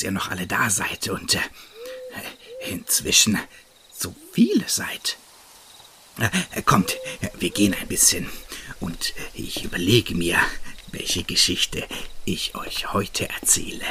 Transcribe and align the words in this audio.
dass 0.00 0.04
ihr 0.04 0.12
noch 0.12 0.30
alle 0.30 0.46
da 0.46 0.70
seid 0.70 1.10
und 1.10 1.34
äh, 1.34 1.40
inzwischen 2.70 3.38
so 3.92 4.14
viele 4.32 4.66
seid. 4.66 5.18
Äh, 6.18 6.62
kommt, 6.62 6.96
wir 7.38 7.50
gehen 7.50 7.74
ein 7.78 7.86
bisschen 7.86 8.30
und 8.80 9.12
ich 9.34 9.62
überlege 9.62 10.14
mir, 10.14 10.38
welche 10.90 11.22
Geschichte 11.22 11.86
ich 12.24 12.54
euch 12.54 12.94
heute 12.94 13.28
erzähle. 13.28 13.84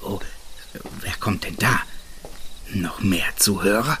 Oh, 0.00 0.20
wer 1.00 1.14
kommt 1.18 1.42
denn 1.42 1.56
da? 1.56 1.82
Noch 2.74 3.00
mehr 3.00 3.26
Zuhörer? 3.38 3.98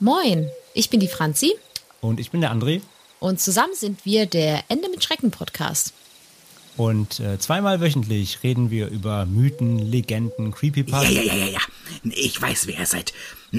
Moin, 0.00 0.50
ich 0.72 0.88
bin 0.88 1.00
die 1.00 1.08
Franzi. 1.08 1.52
Und 2.00 2.18
ich 2.18 2.30
bin 2.30 2.40
der 2.40 2.50
André. 2.50 2.80
Und 3.20 3.42
zusammen 3.42 3.74
sind 3.74 4.06
wir 4.06 4.24
der 4.24 4.64
Ende 4.68 4.88
mit 4.88 5.04
Schrecken 5.04 5.30
Podcast. 5.30 5.92
Und 6.76 7.20
äh, 7.20 7.38
zweimal 7.38 7.80
wöchentlich 7.80 8.38
reden 8.42 8.70
wir 8.70 8.88
über 8.88 9.26
Mythen, 9.26 9.78
Legenden, 9.78 10.52
Creepypasta. 10.52 11.08
Ja, 11.08 11.22
ja, 11.22 11.34
ja, 11.34 11.46
ja, 11.46 11.52
ja. 11.52 11.60
Ich 12.04 12.40
weiß, 12.40 12.66
wer 12.66 12.78
ihr 12.78 12.86
seid. 12.86 13.12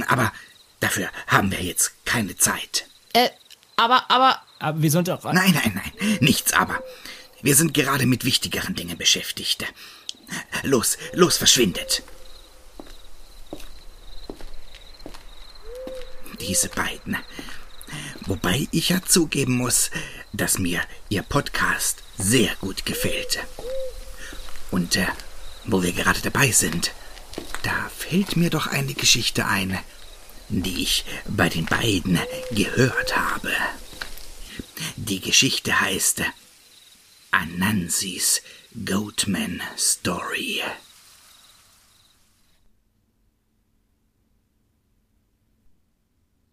Aber 0.07 0.31
dafür 0.79 1.09
haben 1.27 1.51
wir 1.51 1.61
jetzt 1.61 1.93
keine 2.05 2.35
Zeit. 2.35 2.87
Äh, 3.13 3.29
aber, 3.75 4.09
aber. 4.09 4.39
Aber 4.59 4.81
wir 4.81 4.89
sollten 4.89 5.11
auch. 5.11 5.23
Nein, 5.25 5.53
nein, 5.53 5.73
nein. 5.75 6.17
Nichts 6.21 6.53
aber. 6.53 6.81
Wir 7.41 7.55
sind 7.55 7.73
gerade 7.73 8.05
mit 8.05 8.25
wichtigeren 8.25 8.73
Dingen 8.73 8.97
beschäftigt. 8.97 9.65
Los, 10.63 10.97
los, 11.11 11.37
verschwindet. 11.37 12.03
Diese 16.39 16.69
beiden. 16.69 17.17
Wobei 18.21 18.67
ich 18.71 18.89
ja 18.89 19.01
zugeben 19.01 19.57
muss, 19.57 19.91
dass 20.31 20.59
mir 20.59 20.81
Ihr 21.09 21.23
Podcast 21.23 22.03
sehr 22.17 22.55
gut 22.61 22.85
gefällt. 22.85 23.39
Und 24.71 24.95
äh, 24.95 25.07
wo 25.65 25.83
wir 25.83 25.91
gerade 25.91 26.21
dabei 26.21 26.51
sind, 26.51 26.91
da 27.63 27.89
fällt 27.95 28.35
mir 28.35 28.49
doch 28.49 28.67
eine 28.67 28.93
Geschichte 28.93 29.45
ein, 29.45 29.77
die 30.49 30.83
ich 30.83 31.05
bei 31.27 31.49
den 31.49 31.65
beiden 31.65 32.19
gehört 32.51 33.15
habe. 33.15 33.51
Die 34.95 35.19
Geschichte 35.19 35.79
heißt 35.79 36.23
Anansis 37.31 38.41
Goatman 38.85 39.61
Story. 39.77 40.61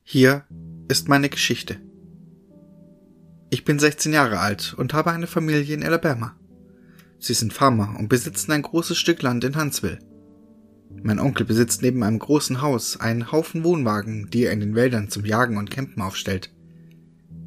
Hier 0.04 0.44
ist 0.90 1.08
meine 1.08 1.28
Geschichte. 1.28 1.76
Ich 3.48 3.64
bin 3.64 3.78
16 3.78 4.12
Jahre 4.12 4.40
alt 4.40 4.74
und 4.76 4.92
habe 4.92 5.12
eine 5.12 5.28
Familie 5.28 5.74
in 5.74 5.84
Alabama. 5.84 6.34
Sie 7.20 7.32
sind 7.32 7.52
Farmer 7.52 7.94
und 7.96 8.08
besitzen 8.08 8.50
ein 8.50 8.62
großes 8.62 8.98
Stück 8.98 9.22
Land 9.22 9.44
in 9.44 9.56
Huntsville. 9.56 10.00
Mein 11.00 11.20
Onkel 11.20 11.46
besitzt 11.46 11.82
neben 11.82 12.02
einem 12.02 12.18
großen 12.18 12.60
Haus 12.60 12.98
einen 12.98 13.30
Haufen 13.30 13.62
Wohnwagen, 13.62 14.30
die 14.30 14.44
er 14.46 14.52
in 14.52 14.58
den 14.58 14.74
Wäldern 14.74 15.08
zum 15.08 15.24
Jagen 15.24 15.58
und 15.58 15.70
Campen 15.70 16.02
aufstellt. 16.02 16.52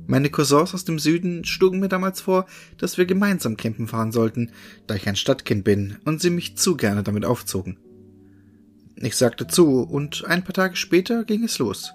Meine 0.07 0.29
Cousins 0.29 0.73
aus 0.73 0.85
dem 0.85 0.97
Süden 0.97 1.43
schlugen 1.43 1.81
mir 1.81 1.89
damals 1.89 2.21
vor, 2.21 2.45
dass 2.77 2.97
wir 2.97 3.05
gemeinsam 3.05 3.57
campen 3.57 3.87
fahren 3.87 4.13
sollten, 4.13 4.51
da 4.87 4.95
ich 4.95 5.09
ein 5.09 5.17
Stadtkind 5.17 5.65
bin 5.65 5.97
und 6.05 6.21
sie 6.21 6.29
mich 6.29 6.55
zu 6.55 6.77
gerne 6.77 7.03
damit 7.03 7.25
aufzogen. 7.25 7.77
Ich 8.95 9.17
sagte 9.17 9.47
zu 9.47 9.81
und 9.81 10.23
ein 10.27 10.45
paar 10.45 10.53
Tage 10.53 10.77
später 10.77 11.25
ging 11.25 11.43
es 11.43 11.59
los. 11.59 11.93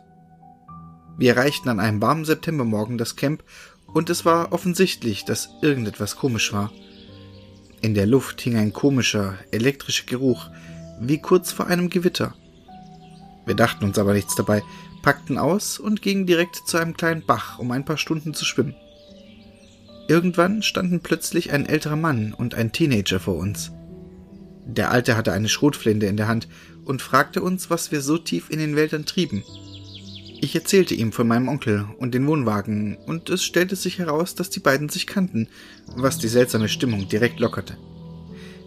Wir 1.18 1.34
erreichten 1.34 1.68
an 1.68 1.80
einem 1.80 2.00
warmen 2.00 2.24
Septembermorgen 2.24 2.96
das 2.96 3.16
Camp 3.16 3.42
und 3.86 4.08
es 4.08 4.24
war 4.24 4.52
offensichtlich, 4.52 5.24
dass 5.24 5.50
irgendetwas 5.60 6.16
komisch 6.16 6.52
war. 6.52 6.72
In 7.80 7.94
der 7.94 8.06
Luft 8.06 8.40
hing 8.40 8.56
ein 8.56 8.72
komischer, 8.72 9.36
elektrischer 9.50 10.06
Geruch, 10.06 10.48
wie 11.00 11.20
kurz 11.20 11.50
vor 11.50 11.66
einem 11.66 11.90
Gewitter. 11.90 12.34
Wir 13.46 13.56
dachten 13.56 13.84
uns 13.84 13.98
aber 13.98 14.14
nichts 14.14 14.36
dabei, 14.36 14.62
packten 15.02 15.38
aus 15.38 15.80
und 15.80 16.02
gingen 16.02 16.26
direkt 16.26 16.56
zu 16.66 16.76
einem 16.76 16.96
kleinen 16.96 17.26
Bach, 17.26 17.58
um 17.58 17.72
ein 17.72 17.84
paar 17.84 17.98
Stunden 17.98 18.32
zu 18.32 18.44
schwimmen. 18.44 18.76
Irgendwann 20.06 20.62
standen 20.62 21.00
plötzlich 21.00 21.52
ein 21.52 21.66
älterer 21.66 21.96
Mann 21.96 22.32
und 22.32 22.54
ein 22.54 22.72
Teenager 22.72 23.18
vor 23.18 23.36
uns. 23.36 23.72
Der 24.66 24.90
Alte 24.90 25.16
hatte 25.16 25.32
eine 25.32 25.48
Schrotflinte 25.48 26.06
in 26.06 26.16
der 26.16 26.28
Hand 26.28 26.46
und 26.84 27.02
fragte 27.02 27.42
uns, 27.42 27.70
was 27.70 27.90
wir 27.90 28.02
so 28.02 28.18
tief 28.18 28.50
in 28.50 28.58
den 28.58 28.76
Wäldern 28.76 29.04
trieben. 29.04 29.42
Ich 30.40 30.54
erzählte 30.54 30.94
ihm 30.94 31.10
von 31.10 31.26
meinem 31.26 31.48
Onkel 31.48 31.86
und 31.98 32.14
den 32.14 32.26
Wohnwagen, 32.26 32.96
und 33.06 33.28
es 33.28 33.42
stellte 33.42 33.74
sich 33.74 33.98
heraus, 33.98 34.36
dass 34.36 34.50
die 34.50 34.60
beiden 34.60 34.88
sich 34.88 35.08
kannten, 35.08 35.48
was 35.96 36.18
die 36.18 36.28
seltsame 36.28 36.68
Stimmung 36.68 37.08
direkt 37.08 37.40
lockerte. 37.40 37.76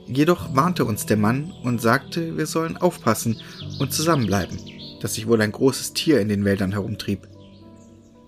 Jedoch 0.06 0.54
warnte 0.54 0.84
uns 0.84 1.06
der 1.06 1.16
Mann 1.16 1.54
und 1.64 1.82
sagte, 1.82 2.38
wir 2.38 2.46
sollen 2.46 2.76
aufpassen 2.76 3.40
und 3.80 3.94
zusammenbleiben, 3.94 4.60
dass 5.02 5.14
sich 5.14 5.28
wohl 5.28 5.42
ein 5.42 5.54
großes 5.54 5.94
Tier 5.94 6.20
in 6.20 6.28
den 6.28 6.44
Wäldern 6.44 6.74
herumtrieb. 6.74 7.28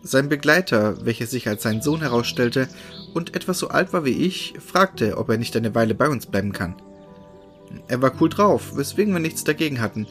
Sein 0.03 0.29
Begleiter, 0.29 1.05
welcher 1.05 1.27
sich 1.27 1.47
als 1.49 1.63
sein 1.63 1.81
Sohn 1.81 1.99
herausstellte 1.99 2.69
und 3.13 3.35
etwas 3.35 3.59
so 3.59 3.67
alt 3.67 3.91
war 3.91 4.05
wie 4.05 4.25
ich, 4.25 4.53
fragte, 4.65 5.17
ob 5.17 5.29
er 5.29 5.37
nicht 5.37 5.55
eine 5.57 5.75
Weile 5.75 5.95
bei 5.95 6.07
uns 6.07 6.27
bleiben 6.27 6.53
kann. 6.53 6.75
Er 7.89 8.01
war 8.01 8.13
cool 8.21 8.29
drauf, 8.29 8.77
weswegen 8.77 9.13
wir 9.13 9.19
nichts 9.19 9.43
dagegen 9.43 9.81
hatten, 9.81 10.07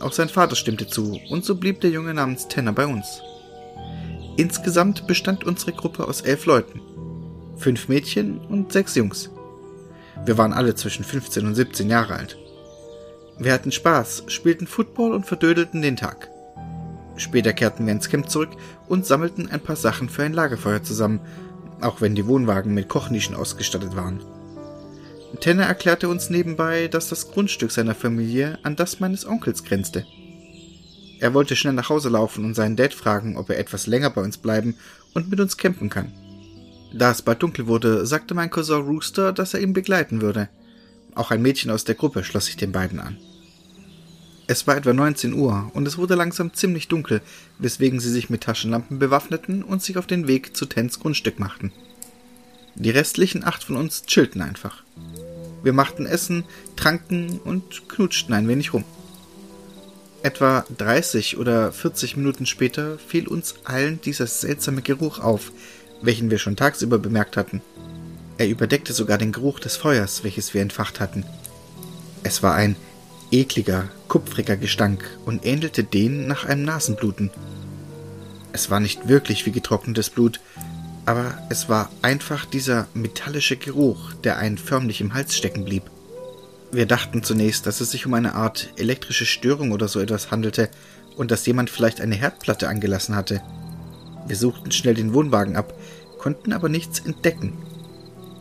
auch 0.00 0.12
sein 0.12 0.28
Vater 0.28 0.56
stimmte 0.56 0.86
zu, 0.86 1.18
und 1.30 1.44
so 1.44 1.56
blieb 1.56 1.80
der 1.80 1.90
Junge 1.90 2.14
namens 2.14 2.48
Tanner 2.48 2.72
bei 2.72 2.86
uns. 2.86 3.22
Insgesamt 4.36 5.06
bestand 5.06 5.44
unsere 5.44 5.72
Gruppe 5.72 6.06
aus 6.06 6.20
elf 6.20 6.46
Leuten. 6.46 6.80
Fünf 7.56 7.88
Mädchen 7.88 8.38
und 8.38 8.72
sechs 8.72 8.94
Jungs. 8.94 9.30
Wir 10.24 10.36
waren 10.36 10.52
alle 10.52 10.74
zwischen 10.74 11.04
15 11.04 11.46
und 11.46 11.54
17 11.54 11.88
Jahre 11.88 12.14
alt. 12.14 12.36
Wir 13.38 13.52
hatten 13.52 13.72
Spaß, 13.72 14.24
spielten 14.28 14.66
Football 14.66 15.12
und 15.12 15.26
verdödelten 15.26 15.82
den 15.82 15.96
Tag. 15.96 16.30
Später 17.16 17.52
kehrten 17.52 17.86
wir 17.86 17.92
ins 17.92 18.08
Camp 18.08 18.28
zurück 18.28 18.50
und 18.88 19.06
sammelten 19.06 19.50
ein 19.50 19.60
paar 19.60 19.76
Sachen 19.76 20.08
für 20.08 20.22
ein 20.22 20.34
Lagerfeuer 20.34 20.82
zusammen, 20.82 21.20
auch 21.80 22.00
wenn 22.00 22.14
die 22.14 22.26
Wohnwagen 22.26 22.74
mit 22.74 22.88
Kochnischen 22.88 23.34
ausgestattet 23.34 23.96
waren. 23.96 24.20
Tanner 25.40 25.64
erklärte 25.64 26.08
uns 26.08 26.30
nebenbei, 26.30 26.88
dass 26.88 27.08
das 27.08 27.30
Grundstück 27.30 27.72
seiner 27.72 27.94
Familie 27.94 28.58
an 28.62 28.76
das 28.76 29.00
meines 29.00 29.26
Onkels 29.26 29.64
grenzte. 29.64 30.06
Er 31.18 31.34
wollte 31.34 31.56
schnell 31.56 31.72
nach 31.72 31.88
Hause 31.88 32.08
laufen 32.08 32.44
und 32.44 32.54
seinen 32.54 32.76
Dad 32.76 32.94
fragen, 32.94 33.36
ob 33.36 33.50
er 33.50 33.58
etwas 33.58 33.86
länger 33.86 34.10
bei 34.10 34.22
uns 34.22 34.38
bleiben 34.38 34.76
und 35.14 35.30
mit 35.30 35.40
uns 35.40 35.56
campen 35.56 35.88
kann. 35.88 36.12
Da 36.92 37.10
es 37.10 37.22
bald 37.22 37.42
dunkel 37.42 37.66
wurde, 37.66 38.06
sagte 38.06 38.34
mein 38.34 38.50
Cousin 38.50 38.82
Rooster, 38.82 39.32
dass 39.32 39.54
er 39.54 39.60
ihn 39.60 39.72
begleiten 39.72 40.20
würde. 40.20 40.48
Auch 41.14 41.30
ein 41.30 41.42
Mädchen 41.42 41.70
aus 41.70 41.84
der 41.84 41.94
Gruppe 41.94 42.24
schloss 42.24 42.46
sich 42.46 42.56
den 42.56 42.72
beiden 42.72 43.00
an. 43.00 43.16
Es 44.46 44.66
war 44.66 44.76
etwa 44.76 44.92
19 44.92 45.32
Uhr 45.32 45.70
und 45.74 45.88
es 45.88 45.98
wurde 45.98 46.14
langsam 46.14 46.54
ziemlich 46.54 46.86
dunkel, 46.86 47.20
weswegen 47.58 47.98
sie 47.98 48.10
sich 48.10 48.30
mit 48.30 48.42
Taschenlampen 48.42 48.98
bewaffneten 48.98 49.64
und 49.64 49.82
sich 49.82 49.98
auf 49.98 50.06
den 50.06 50.28
Weg 50.28 50.56
zu 50.56 50.66
Tens 50.66 51.00
Grundstück 51.00 51.40
machten. 51.40 51.72
Die 52.76 52.90
restlichen 52.90 53.42
acht 53.42 53.64
von 53.64 53.76
uns 53.76 54.04
chillten 54.04 54.42
einfach. 54.42 54.82
Wir 55.62 55.72
machten 55.72 56.06
Essen, 56.06 56.44
tranken 56.76 57.40
und 57.40 57.88
knutschten 57.88 58.34
ein 58.34 58.48
wenig 58.48 58.72
rum. 58.72 58.84
Etwa 60.22 60.64
30 60.76 61.38
oder 61.38 61.72
40 61.72 62.16
Minuten 62.16 62.46
später 62.46 62.98
fiel 62.98 63.28
uns 63.28 63.54
allen 63.64 64.00
dieser 64.02 64.26
seltsame 64.26 64.82
Geruch 64.82 65.20
auf, 65.20 65.52
welchen 66.02 66.30
wir 66.30 66.38
schon 66.38 66.56
tagsüber 66.56 66.98
bemerkt 66.98 67.36
hatten. 67.36 67.62
Er 68.38 68.48
überdeckte 68.48 68.92
sogar 68.92 69.16
den 69.16 69.32
Geruch 69.32 69.60
des 69.60 69.76
Feuers, 69.76 70.22
welches 70.24 70.52
wir 70.52 70.60
entfacht 70.60 71.00
hatten. 71.00 71.24
Es 72.22 72.42
war 72.42 72.54
ein 72.54 72.76
ekliger, 73.30 73.88
kupfriger 74.08 74.56
Gestank 74.56 75.04
und 75.24 75.46
ähnelte 75.46 75.84
den 75.84 76.26
nach 76.26 76.44
einem 76.44 76.64
Nasenbluten. 76.64 77.30
Es 78.52 78.70
war 78.70 78.80
nicht 78.80 79.08
wirklich 79.08 79.46
wie 79.46 79.52
getrocknetes 79.52 80.10
Blut, 80.10 80.40
aber 81.06 81.38
es 81.48 81.68
war 81.68 81.88
einfach 82.02 82.44
dieser 82.44 82.88
metallische 82.92 83.56
Geruch, 83.56 84.12
der 84.24 84.38
einen 84.38 84.58
förmlich 84.58 85.00
im 85.00 85.14
Hals 85.14 85.36
stecken 85.36 85.64
blieb. 85.64 85.84
Wir 86.72 86.84
dachten 86.84 87.22
zunächst, 87.22 87.64
dass 87.64 87.80
es 87.80 87.92
sich 87.92 88.06
um 88.06 88.14
eine 88.14 88.34
Art 88.34 88.68
elektrische 88.76 89.24
Störung 89.24 89.70
oder 89.70 89.86
so 89.86 90.00
etwas 90.00 90.32
handelte 90.32 90.68
und 91.16 91.30
dass 91.30 91.46
jemand 91.46 91.70
vielleicht 91.70 92.00
eine 92.00 92.16
Herdplatte 92.16 92.68
angelassen 92.68 93.14
hatte. 93.14 93.40
Wir 94.26 94.36
suchten 94.36 94.72
schnell 94.72 94.94
den 94.94 95.14
Wohnwagen 95.14 95.56
ab, 95.56 95.72
konnten 96.18 96.52
aber 96.52 96.68
nichts 96.68 96.98
entdecken. 96.98 97.52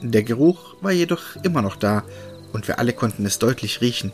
Der 0.02 0.24
Geruch 0.24 0.76
war 0.82 0.92
jedoch 0.92 1.36
immer 1.44 1.62
noch 1.62 1.76
da 1.76 2.04
und 2.52 2.68
wir 2.68 2.80
alle 2.80 2.94
konnten 2.94 3.26
es 3.28 3.38
deutlich 3.38 3.82
riechen. 3.82 4.12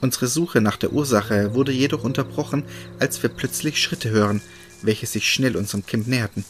Unsere 0.00 0.28
Suche 0.28 0.60
nach 0.60 0.76
der 0.76 0.92
Ursache 0.92 1.54
wurde 1.54 1.72
jedoch 1.72 2.04
unterbrochen, 2.04 2.62
als 3.00 3.20
wir 3.24 3.30
plötzlich 3.30 3.82
Schritte 3.82 4.10
hören, 4.10 4.40
welche 4.82 5.06
sich 5.06 5.28
schnell 5.28 5.56
unserem 5.56 5.84
Camp 5.84 6.06
näherten. 6.06 6.44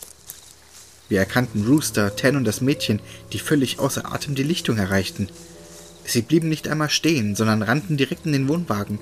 Wir 1.08 1.18
erkannten 1.18 1.66
Rooster, 1.66 2.14
Ten 2.16 2.36
und 2.36 2.44
das 2.44 2.60
Mädchen, 2.60 3.00
die 3.32 3.38
völlig 3.38 3.78
außer 3.78 4.12
Atem 4.12 4.34
die 4.34 4.42
Lichtung 4.42 4.76
erreichten. 4.76 5.28
Sie 6.04 6.22
blieben 6.22 6.48
nicht 6.48 6.68
einmal 6.68 6.90
stehen, 6.90 7.34
sondern 7.34 7.62
rannten 7.62 7.96
direkt 7.96 8.26
in 8.26 8.32
den 8.32 8.48
Wohnwagen. 8.48 8.98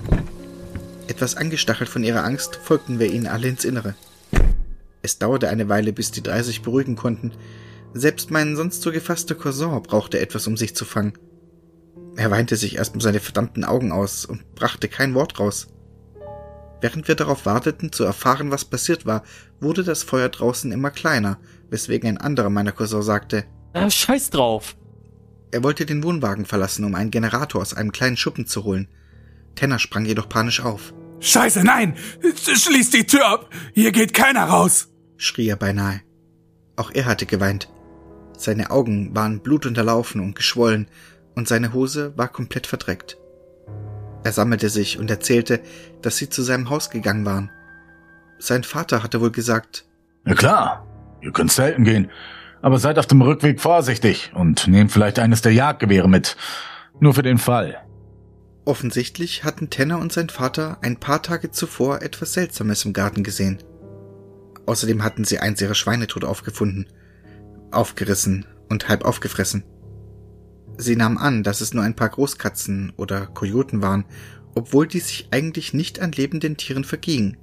Etwas 1.07 1.35
angestachelt 1.35 1.89
von 1.89 2.03
ihrer 2.03 2.23
Angst 2.23 2.59
folgten 2.61 2.99
wir 2.99 3.11
ihnen 3.11 3.27
alle 3.27 3.47
ins 3.47 3.65
Innere. 3.65 3.95
Es 5.01 5.17
dauerte 5.17 5.49
eine 5.49 5.69
Weile, 5.69 5.93
bis 5.93 6.11
die 6.11 6.23
drei 6.23 6.43
sich 6.43 6.61
beruhigen 6.61 6.95
konnten. 6.95 7.31
Selbst 7.93 8.31
mein 8.31 8.55
sonst 8.55 8.81
so 8.81 8.91
gefasster 8.91 9.35
Cousin 9.35 9.81
brauchte 9.83 10.19
etwas, 10.19 10.47
um 10.47 10.57
sich 10.57 10.75
zu 10.75 10.85
fangen. 10.85 11.13
Er 12.17 12.31
weinte 12.31 12.55
sich 12.55 12.77
erstmal 12.77 13.01
seine 13.01 13.19
verdammten 13.19 13.63
Augen 13.63 13.91
aus 13.91 14.25
und 14.25 14.55
brachte 14.55 14.87
kein 14.87 15.13
Wort 15.13 15.39
raus. 15.39 15.67
Während 16.81 17.07
wir 17.07 17.15
darauf 17.15 17.45
warteten, 17.45 17.91
zu 17.91 18.03
erfahren, 18.03 18.51
was 18.51 18.65
passiert 18.65 19.05
war, 19.05 19.23
wurde 19.59 19.83
das 19.83 20.03
Feuer 20.03 20.29
draußen 20.29 20.71
immer 20.71 20.91
kleiner, 20.91 21.39
weswegen 21.69 22.09
ein 22.09 22.17
anderer 22.17 22.49
meiner 22.49 22.71
Cousins 22.71 23.05
sagte, 23.05 23.45
äh, 23.73 23.89
Scheiß 23.89 24.29
drauf. 24.29 24.75
Er 25.51 25.63
wollte 25.63 25.85
den 25.85 26.03
Wohnwagen 26.03 26.45
verlassen, 26.45 26.83
um 26.83 26.95
einen 26.95 27.11
Generator 27.11 27.61
aus 27.61 27.73
einem 27.73 27.91
kleinen 27.91 28.17
Schuppen 28.17 28.47
zu 28.47 28.63
holen. 28.63 28.87
Tenner 29.55 29.79
sprang 29.79 30.05
jedoch 30.05 30.29
panisch 30.29 30.61
auf. 30.61 30.93
Scheiße, 31.19 31.63
nein! 31.63 31.95
Schließ 32.21 32.91
die 32.91 33.07
Tür 33.07 33.25
ab! 33.27 33.49
Hier 33.73 33.91
geht 33.91 34.13
keiner 34.13 34.45
raus! 34.45 34.89
schrie 35.17 35.47
er 35.47 35.55
beinahe. 35.55 36.01
Auch 36.75 36.91
er 36.93 37.05
hatte 37.05 37.25
geweint. 37.25 37.69
Seine 38.37 38.69
Augen 38.69 39.15
waren 39.15 39.39
blutunterlaufen 39.39 40.21
und 40.21 40.35
geschwollen, 40.35 40.87
und 41.35 41.47
seine 41.47 41.73
Hose 41.73 42.13
war 42.17 42.27
komplett 42.27 42.67
verdreckt. 42.67 43.17
Er 44.23 44.31
sammelte 44.31 44.69
sich 44.69 44.99
und 44.99 45.09
erzählte, 45.09 45.59
dass 46.01 46.17
sie 46.17 46.29
zu 46.29 46.43
seinem 46.43 46.69
Haus 46.69 46.89
gegangen 46.89 47.25
waren. 47.25 47.51
Sein 48.39 48.63
Vater 48.63 49.01
hatte 49.01 49.21
wohl 49.21 49.31
gesagt, 49.31 49.85
Na 50.23 50.35
klar, 50.35 50.86
ihr 51.21 51.31
könnt 51.31 51.51
selten 51.51 51.83
gehen, 51.83 52.09
aber 52.61 52.79
seid 52.79 52.99
auf 52.99 53.07
dem 53.07 53.21
Rückweg 53.21 53.61
vorsichtig 53.61 54.31
und 54.33 54.67
nehmt 54.67 54.91
vielleicht 54.91 55.19
eines 55.19 55.41
der 55.41 55.53
Jagdgewehre 55.53 56.09
mit. 56.09 56.35
Nur 56.99 57.13
für 57.13 57.23
den 57.23 57.37
Fall. 57.37 57.77
Offensichtlich 58.65 59.43
hatten 59.43 59.69
Tenner 59.69 59.99
und 59.99 60.11
sein 60.11 60.29
Vater 60.29 60.77
ein 60.81 60.97
paar 60.97 61.21
Tage 61.21 61.51
zuvor 61.51 62.01
etwas 62.01 62.33
Seltsames 62.33 62.83
im 62.83 62.93
Garten 62.93 63.23
gesehen. 63.23 63.59
Außerdem 64.65 65.03
hatten 65.03 65.23
sie 65.23 65.39
eins 65.39 65.61
ihrer 65.61 65.75
Schweine 65.75 66.07
tot 66.07 66.25
aufgefunden, 66.25 66.87
aufgerissen 67.71 68.45
und 68.67 68.89
halb 68.89 69.05
aufgefressen. 69.05 69.63
Sie 70.77 70.95
nahmen 70.95 71.17
an, 71.17 71.43
dass 71.43 71.61
es 71.61 71.73
nur 71.73 71.83
ein 71.83 71.95
paar 71.95 72.09
Großkatzen 72.09 72.91
oder 72.97 73.27
Kojoten 73.27 73.81
waren, 73.81 74.05
obwohl 74.53 74.87
die 74.87 74.99
sich 74.99 75.29
eigentlich 75.31 75.73
nicht 75.73 76.01
an 76.01 76.11
lebenden 76.11 76.57
Tieren 76.57 76.83
vergingen. 76.83 77.37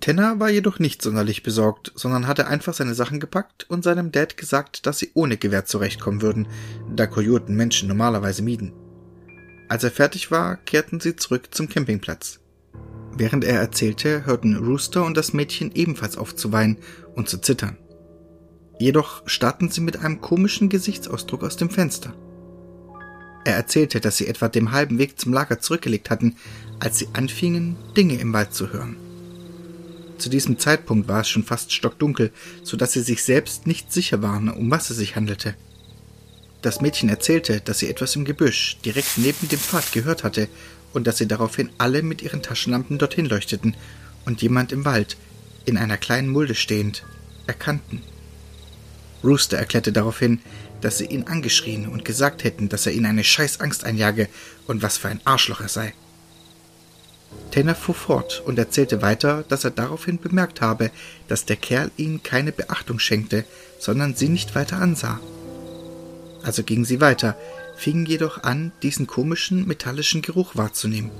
Tenner 0.00 0.40
war 0.40 0.48
jedoch 0.48 0.78
nicht 0.78 1.02
sonderlich 1.02 1.42
besorgt, 1.42 1.92
sondern 1.94 2.26
hatte 2.26 2.46
einfach 2.46 2.72
seine 2.72 2.94
Sachen 2.94 3.20
gepackt 3.20 3.68
und 3.68 3.84
seinem 3.84 4.12
Dad 4.12 4.36
gesagt, 4.36 4.86
dass 4.86 4.98
sie 4.98 5.10
ohne 5.14 5.36
Gewehr 5.36 5.66
zurechtkommen 5.66 6.22
würden, 6.22 6.48
da 6.94 7.06
Kojoten 7.06 7.54
Menschen 7.54 7.88
normalerweise 7.88 8.42
mieden. 8.42 8.72
Als 9.68 9.84
er 9.84 9.90
fertig 9.90 10.30
war, 10.30 10.56
kehrten 10.56 11.00
sie 11.00 11.16
zurück 11.16 11.54
zum 11.54 11.68
Campingplatz. 11.68 12.40
Während 13.16 13.44
er 13.44 13.60
erzählte, 13.60 14.26
hörten 14.26 14.56
Rooster 14.56 15.04
und 15.04 15.16
das 15.16 15.32
Mädchen 15.34 15.70
ebenfalls 15.72 16.16
auf 16.16 16.34
zu 16.34 16.52
weinen 16.52 16.78
und 17.14 17.28
zu 17.28 17.38
zittern. 17.38 17.76
Jedoch 18.78 19.22
starrten 19.28 19.70
sie 19.70 19.80
mit 19.80 19.98
einem 19.98 20.20
komischen 20.20 20.68
Gesichtsausdruck 20.68 21.44
aus 21.44 21.56
dem 21.56 21.70
Fenster. 21.70 22.14
Er 23.44 23.54
erzählte, 23.54 24.00
dass 24.00 24.16
sie 24.16 24.26
etwa 24.26 24.48
den 24.48 24.72
halben 24.72 24.98
Weg 24.98 25.20
zum 25.20 25.32
Lager 25.32 25.60
zurückgelegt 25.60 26.10
hatten, 26.10 26.36
als 26.80 26.98
sie 26.98 27.08
anfingen, 27.12 27.76
Dinge 27.96 28.18
im 28.18 28.32
Wald 28.32 28.54
zu 28.54 28.72
hören. 28.72 28.96
Zu 30.24 30.30
diesem 30.30 30.58
Zeitpunkt 30.58 31.06
war 31.06 31.20
es 31.20 31.28
schon 31.28 31.44
fast 31.44 31.70
stockdunkel, 31.70 32.32
so 32.62 32.78
dass 32.78 32.92
sie 32.92 33.02
sich 33.02 33.22
selbst 33.22 33.66
nicht 33.66 33.92
sicher 33.92 34.22
waren, 34.22 34.48
um 34.48 34.70
was 34.70 34.88
es 34.88 34.96
sich 34.96 35.16
handelte. 35.16 35.54
Das 36.62 36.80
Mädchen 36.80 37.10
erzählte, 37.10 37.60
dass 37.60 37.80
sie 37.80 37.90
etwas 37.90 38.16
im 38.16 38.24
Gebüsch 38.24 38.78
direkt 38.86 39.18
neben 39.18 39.50
dem 39.50 39.58
Pfad 39.58 39.92
gehört 39.92 40.24
hatte 40.24 40.48
und 40.94 41.06
dass 41.06 41.18
sie 41.18 41.28
daraufhin 41.28 41.68
alle 41.76 42.00
mit 42.00 42.22
ihren 42.22 42.40
Taschenlampen 42.40 42.96
dorthin 42.96 43.26
leuchteten 43.26 43.76
und 44.24 44.40
jemand 44.40 44.72
im 44.72 44.86
Wald, 44.86 45.18
in 45.66 45.76
einer 45.76 45.98
kleinen 45.98 46.30
Mulde 46.30 46.54
stehend, 46.54 47.04
erkannten. 47.46 48.00
Rooster 49.22 49.58
erklärte 49.58 49.92
daraufhin, 49.92 50.40
dass 50.80 50.96
sie 50.96 51.06
ihn 51.06 51.24
angeschrien 51.24 51.86
und 51.86 52.06
gesagt 52.06 52.44
hätten, 52.44 52.70
dass 52.70 52.86
er 52.86 52.92
ihnen 52.92 53.04
eine 53.04 53.24
Scheißangst 53.24 53.84
einjage 53.84 54.30
und 54.66 54.80
was 54.80 54.96
für 54.96 55.08
ein 55.08 55.20
Arschloch 55.24 55.60
er 55.60 55.68
sei. 55.68 55.92
Tanner 57.54 57.76
fuhr 57.76 57.94
fort 57.94 58.42
und 58.44 58.58
erzählte 58.58 59.00
weiter, 59.00 59.44
dass 59.48 59.62
er 59.62 59.70
daraufhin 59.70 60.18
bemerkt 60.18 60.60
habe, 60.60 60.90
dass 61.28 61.44
der 61.44 61.54
Kerl 61.54 61.92
ihnen 61.96 62.20
keine 62.20 62.50
Beachtung 62.50 62.98
schenkte, 62.98 63.44
sondern 63.78 64.16
sie 64.16 64.28
nicht 64.28 64.56
weiter 64.56 64.78
ansah. 64.78 65.20
Also 66.42 66.64
gingen 66.64 66.84
sie 66.84 67.00
weiter, 67.00 67.36
fingen 67.76 68.06
jedoch 68.06 68.42
an, 68.42 68.72
diesen 68.82 69.06
komischen 69.06 69.68
metallischen 69.68 70.20
Geruch 70.20 70.56
wahrzunehmen. 70.56 71.12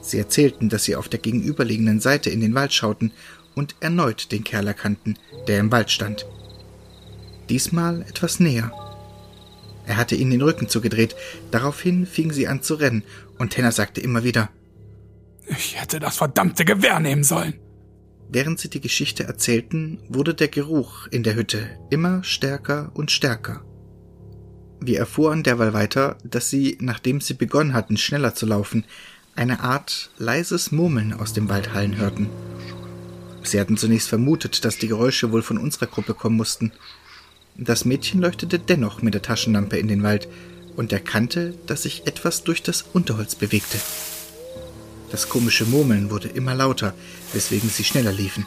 Sie 0.00 0.16
erzählten, 0.16 0.68
dass 0.68 0.84
sie 0.84 0.94
auf 0.94 1.08
der 1.08 1.18
gegenüberliegenden 1.18 1.98
Seite 1.98 2.30
in 2.30 2.40
den 2.40 2.54
Wald 2.54 2.72
schauten 2.72 3.10
und 3.56 3.74
erneut 3.80 4.30
den 4.30 4.44
Kerl 4.44 4.68
erkannten, 4.68 5.18
der 5.48 5.58
im 5.58 5.72
Wald 5.72 5.90
stand. 5.90 6.24
Diesmal 7.48 8.02
etwas 8.02 8.38
näher. 8.38 8.70
Er 9.86 9.96
hatte 9.96 10.14
ihnen 10.14 10.30
den 10.30 10.42
Rücken 10.42 10.68
zugedreht, 10.68 11.16
daraufhin 11.50 12.06
fingen 12.06 12.32
sie 12.32 12.46
an 12.46 12.62
zu 12.62 12.74
rennen, 12.74 13.02
und 13.38 13.54
Tanner 13.54 13.72
sagte 13.72 14.00
immer 14.00 14.22
wieder 14.22 14.48
Ich 15.46 15.80
hätte 15.80 16.00
das 16.00 16.16
verdammte 16.16 16.64
Gewehr 16.64 17.00
nehmen 17.00 17.24
sollen. 17.24 17.54
Während 18.28 18.58
sie 18.58 18.70
die 18.70 18.80
Geschichte 18.80 19.24
erzählten, 19.24 19.98
wurde 20.08 20.34
der 20.34 20.48
Geruch 20.48 21.06
in 21.08 21.22
der 21.22 21.34
Hütte 21.34 21.68
immer 21.90 22.24
stärker 22.24 22.90
und 22.94 23.10
stärker. 23.10 23.62
Wir 24.80 24.98
erfuhren 24.98 25.42
derweil 25.42 25.74
weiter, 25.74 26.16
dass 26.24 26.48
sie, 26.48 26.78
nachdem 26.80 27.20
sie 27.20 27.34
begonnen 27.34 27.74
hatten, 27.74 27.96
schneller 27.96 28.34
zu 28.34 28.46
laufen, 28.46 28.84
eine 29.36 29.60
Art 29.60 30.10
leises 30.18 30.72
Murmeln 30.72 31.12
aus 31.12 31.32
dem 31.32 31.48
Wald 31.48 31.72
hallen 31.72 31.98
hörten. 31.98 32.28
Sie 33.42 33.60
hatten 33.60 33.76
zunächst 33.76 34.08
vermutet, 34.08 34.64
dass 34.64 34.78
die 34.78 34.88
Geräusche 34.88 35.32
wohl 35.32 35.42
von 35.42 35.58
unserer 35.58 35.86
Gruppe 35.86 36.14
kommen 36.14 36.36
mussten. 36.36 36.72
Das 37.56 37.84
Mädchen 37.84 38.20
leuchtete 38.20 38.58
dennoch 38.58 39.02
mit 39.02 39.14
der 39.14 39.22
Taschenlampe 39.22 39.76
in 39.76 39.88
den 39.88 40.02
Wald 40.02 40.28
und 40.74 40.92
erkannte, 40.92 41.54
dass 41.66 41.82
sich 41.82 42.06
etwas 42.06 42.44
durch 42.44 42.62
das 42.62 42.82
Unterholz 42.82 43.34
bewegte. 43.34 43.78
Das 45.12 45.28
komische 45.28 45.66
Murmeln 45.66 46.10
wurde 46.10 46.28
immer 46.28 46.54
lauter, 46.54 46.94
weswegen 47.34 47.68
sie 47.68 47.84
schneller 47.84 48.12
liefen. 48.12 48.46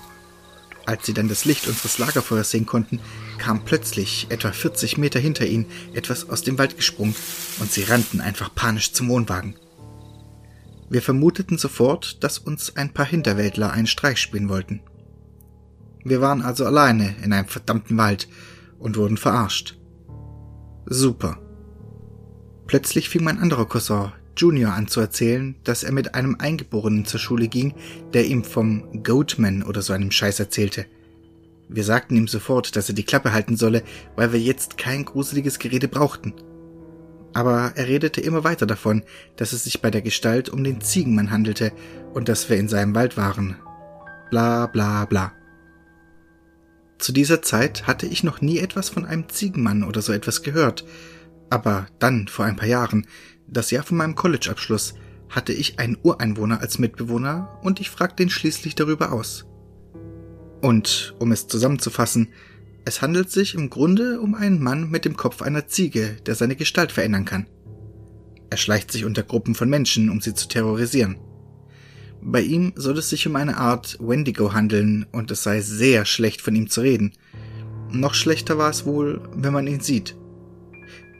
Als 0.87 1.05
sie 1.05 1.13
dann 1.13 1.29
das 1.29 1.45
Licht 1.45 1.67
unseres 1.67 1.99
Lagerfeuers 1.99 2.49
sehen 2.49 2.65
konnten, 2.65 2.99
kam 3.37 3.63
plötzlich, 3.63 4.25
etwa 4.29 4.51
40 4.51 4.97
Meter 4.97 5.19
hinter 5.19 5.45
ihnen, 5.45 5.67
etwas 5.93 6.27
aus 6.27 6.41
dem 6.41 6.57
Wald 6.57 6.75
gesprungen 6.75 7.15
und 7.59 7.71
sie 7.71 7.83
rannten 7.83 8.19
einfach 8.19 8.53
panisch 8.53 8.93
zum 8.93 9.09
Wohnwagen. 9.09 9.55
Wir 10.89 11.03
vermuteten 11.03 11.59
sofort, 11.59 12.23
dass 12.23 12.39
uns 12.39 12.75
ein 12.75 12.93
paar 12.93 13.05
Hinterwäldler 13.05 13.71
einen 13.71 13.87
Streich 13.87 14.17
spielen 14.17 14.49
wollten. 14.49 14.81
Wir 16.03 16.19
waren 16.19 16.41
also 16.41 16.65
alleine 16.65 17.15
in 17.23 17.31
einem 17.31 17.47
verdammten 17.47 17.95
Wald 17.97 18.27
und 18.79 18.97
wurden 18.97 19.17
verarscht. 19.17 19.77
Super. 20.87 21.37
Plötzlich 22.65 23.09
fing 23.09 23.23
mein 23.23 23.39
anderer 23.39 23.67
Cousin, 23.67 24.11
Junior, 24.37 24.73
an 24.73 24.87
zu 24.87 24.99
erzählen, 24.99 25.55
dass 25.63 25.83
er 25.83 25.91
mit 25.91 26.15
einem 26.15 26.35
Eingeborenen 26.39 27.05
zur 27.05 27.19
Schule 27.19 27.47
ging, 27.47 27.73
der 28.13 28.25
ihm 28.25 28.43
vom 28.43 29.03
Goatman 29.03 29.63
oder 29.63 29.81
so 29.81 29.93
einem 29.93 30.11
Scheiß 30.11 30.39
erzählte. 30.39 30.85
Wir 31.67 31.83
sagten 31.83 32.15
ihm 32.15 32.27
sofort, 32.27 32.75
dass 32.75 32.89
er 32.89 32.95
die 32.95 33.03
Klappe 33.03 33.33
halten 33.33 33.57
solle, 33.57 33.83
weil 34.15 34.33
wir 34.33 34.39
jetzt 34.39 34.77
kein 34.77 35.05
gruseliges 35.05 35.59
Gerede 35.59 35.87
brauchten. 35.87 36.33
Aber 37.33 37.73
er 37.75 37.87
redete 37.87 38.21
immer 38.21 38.43
weiter 38.43 38.65
davon, 38.65 39.03
dass 39.35 39.51
es 39.51 39.63
sich 39.65 39.81
bei 39.81 39.91
der 39.91 40.01
Gestalt 40.01 40.49
um 40.49 40.63
den 40.63 40.79
Ziegenmann 40.81 41.31
handelte 41.31 41.73
und 42.13 42.29
dass 42.29 42.49
wir 42.49 42.57
in 42.57 42.69
seinem 42.69 42.95
Wald 42.95 43.17
waren. 43.17 43.57
Bla 44.29 44.67
bla 44.67 45.05
bla. 45.05 45.33
Zu 46.97 47.11
dieser 47.11 47.41
Zeit 47.41 47.87
hatte 47.87 48.05
ich 48.05 48.23
noch 48.23 48.41
nie 48.41 48.59
etwas 48.59 48.89
von 48.89 49.05
einem 49.05 49.27
Ziegenmann 49.27 49.83
oder 49.83 50.01
so 50.01 50.13
etwas 50.13 50.43
gehört, 50.43 50.85
aber 51.49 51.87
dann, 51.99 52.27
vor 52.27 52.45
ein 52.45 52.55
paar 52.55 52.67
Jahren, 52.67 53.05
das 53.47 53.71
Jahr 53.71 53.83
von 53.83 53.97
meinem 53.97 54.15
College-Abschluss, 54.15 54.95
hatte 55.29 55.53
ich 55.53 55.79
einen 55.79 55.97
Ureinwohner 56.01 56.61
als 56.61 56.79
Mitbewohner 56.79 57.59
und 57.61 57.79
ich 57.79 57.89
fragte 57.89 58.23
ihn 58.23 58.29
schließlich 58.29 58.75
darüber 58.75 59.11
aus. 59.11 59.45
Und, 60.61 61.15
um 61.19 61.31
es 61.31 61.47
zusammenzufassen, 61.47 62.29
es 62.85 63.01
handelt 63.01 63.31
sich 63.31 63.55
im 63.55 63.69
Grunde 63.69 64.21
um 64.21 64.35
einen 64.35 64.61
Mann 64.61 64.89
mit 64.89 65.05
dem 65.05 65.17
Kopf 65.17 65.41
einer 65.41 65.67
Ziege, 65.67 66.17
der 66.25 66.35
seine 66.35 66.55
Gestalt 66.55 66.91
verändern 66.91 67.25
kann. 67.25 67.47
Er 68.49 68.57
schleicht 68.57 68.91
sich 68.91 69.05
unter 69.05 69.23
Gruppen 69.23 69.55
von 69.55 69.69
Menschen, 69.69 70.09
um 70.09 70.21
sie 70.21 70.33
zu 70.33 70.47
terrorisieren. 70.47 71.17
Bei 72.21 72.41
ihm 72.41 72.73
soll 72.75 72.97
es 72.97 73.09
sich 73.09 73.27
um 73.27 73.35
eine 73.35 73.57
Art 73.57 73.97
Wendigo 73.99 74.53
handeln 74.53 75.05
und 75.11 75.29
es 75.31 75.43
sei 75.43 75.61
sehr 75.61 76.05
schlecht 76.05 76.41
von 76.41 76.55
ihm 76.55 76.69
zu 76.69 76.81
reden. 76.81 77.13
Noch 77.91 78.13
schlechter 78.13 78.57
war 78.57 78.69
es 78.69 78.85
wohl, 78.85 79.21
wenn 79.35 79.53
man 79.53 79.67
ihn 79.67 79.79
sieht. 79.79 80.15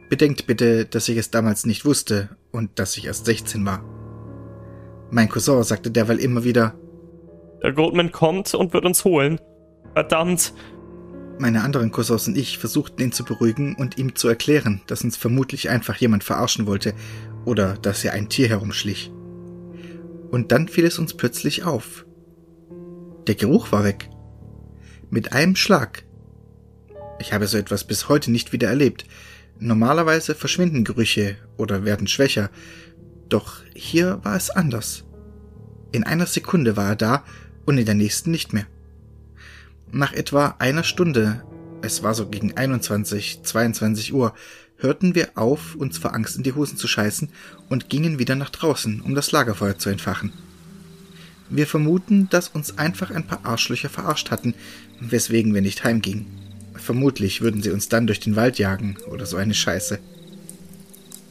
Bedenkt 0.09 0.45
bitte, 0.45 0.85
dass 0.85 1.09
ich 1.09 1.17
es 1.17 1.31
damals 1.31 1.65
nicht 1.65 1.85
wusste 1.85 2.29
und 2.51 2.77
dass 2.79 2.97
ich 2.97 3.05
erst 3.05 3.25
16 3.25 3.65
war. 3.65 3.83
Mein 5.11 5.29
Cousin 5.29 5.63
sagte 5.63 5.91
derweil 5.91 6.19
immer 6.19 6.43
wieder, 6.43 6.75
Der 7.63 7.73
Goldman 7.73 8.11
kommt 8.11 8.53
und 8.53 8.73
wird 8.73 8.85
uns 8.85 9.03
holen. 9.03 9.39
Verdammt. 9.93 10.53
Meine 11.39 11.63
anderen 11.63 11.91
Cousins 11.91 12.27
und 12.27 12.37
ich 12.37 12.57
versuchten 12.57 13.01
ihn 13.01 13.11
zu 13.11 13.25
beruhigen 13.25 13.75
und 13.75 13.97
ihm 13.97 14.15
zu 14.15 14.27
erklären, 14.27 14.81
dass 14.87 15.03
uns 15.03 15.17
vermutlich 15.17 15.69
einfach 15.69 15.95
jemand 15.95 16.23
verarschen 16.23 16.65
wollte 16.65 16.93
oder 17.43 17.73
dass 17.73 18.05
er 18.05 18.13
ein 18.13 18.29
Tier 18.29 18.47
herumschlich. 18.47 19.11
Und 20.31 20.51
dann 20.51 20.67
fiel 20.67 20.85
es 20.85 20.99
uns 20.99 21.15
plötzlich 21.15 21.63
auf. 21.63 22.05
Der 23.27 23.35
Geruch 23.35 23.71
war 23.71 23.83
weg. 23.83 24.09
Mit 25.09 25.33
einem 25.33 25.55
Schlag. 25.55 26.03
Ich 27.19 27.33
habe 27.33 27.47
so 27.47 27.57
etwas 27.57 27.85
bis 27.85 28.09
heute 28.09 28.31
nicht 28.31 28.53
wieder 28.53 28.67
erlebt. 28.67 29.05
Normalerweise 29.59 30.35
verschwinden 30.35 30.83
Gerüche 30.83 31.37
oder 31.57 31.85
werden 31.85 32.07
schwächer, 32.07 32.49
doch 33.29 33.61
hier 33.73 34.19
war 34.23 34.35
es 34.35 34.49
anders. 34.49 35.03
In 35.91 36.03
einer 36.03 36.25
Sekunde 36.25 36.75
war 36.75 36.89
er 36.89 36.95
da 36.95 37.23
und 37.65 37.77
in 37.77 37.85
der 37.85 37.95
nächsten 37.95 38.31
nicht 38.31 38.53
mehr. 38.53 38.67
Nach 39.91 40.11
etwa 40.11 40.55
einer 40.59 40.83
Stunde, 40.83 41.43
es 41.81 42.03
war 42.03 42.13
so 42.13 42.27
gegen 42.27 42.57
21, 42.57 43.43
22 43.43 44.13
Uhr, 44.13 44.33
hörten 44.77 45.15
wir 45.15 45.37
auf, 45.37 45.75
uns 45.75 45.97
vor 45.97 46.13
Angst 46.13 46.35
in 46.35 46.43
die 46.43 46.53
Hosen 46.53 46.77
zu 46.77 46.87
scheißen 46.87 47.29
und 47.69 47.89
gingen 47.89 48.19
wieder 48.19 48.35
nach 48.35 48.49
draußen, 48.49 49.01
um 49.01 49.15
das 49.15 49.31
Lagerfeuer 49.31 49.77
zu 49.77 49.89
entfachen. 49.89 50.33
Wir 51.49 51.67
vermuten, 51.67 52.27
dass 52.29 52.49
uns 52.49 52.77
einfach 52.77 53.11
ein 53.11 53.25
paar 53.25 53.45
Arschlöcher 53.45 53.89
verarscht 53.89 54.31
hatten, 54.31 54.53
weswegen 54.99 55.53
wir 55.53 55.61
nicht 55.61 55.83
heimgingen. 55.83 56.25
Vermutlich 56.85 57.41
würden 57.41 57.63
sie 57.63 57.71
uns 57.71 57.89
dann 57.89 58.05
durch 58.05 58.19
den 58.19 58.35
Wald 58.35 58.59
jagen 58.59 58.97
oder 59.09 59.25
so 59.25 59.37
eine 59.37 59.55
Scheiße. 59.55 59.97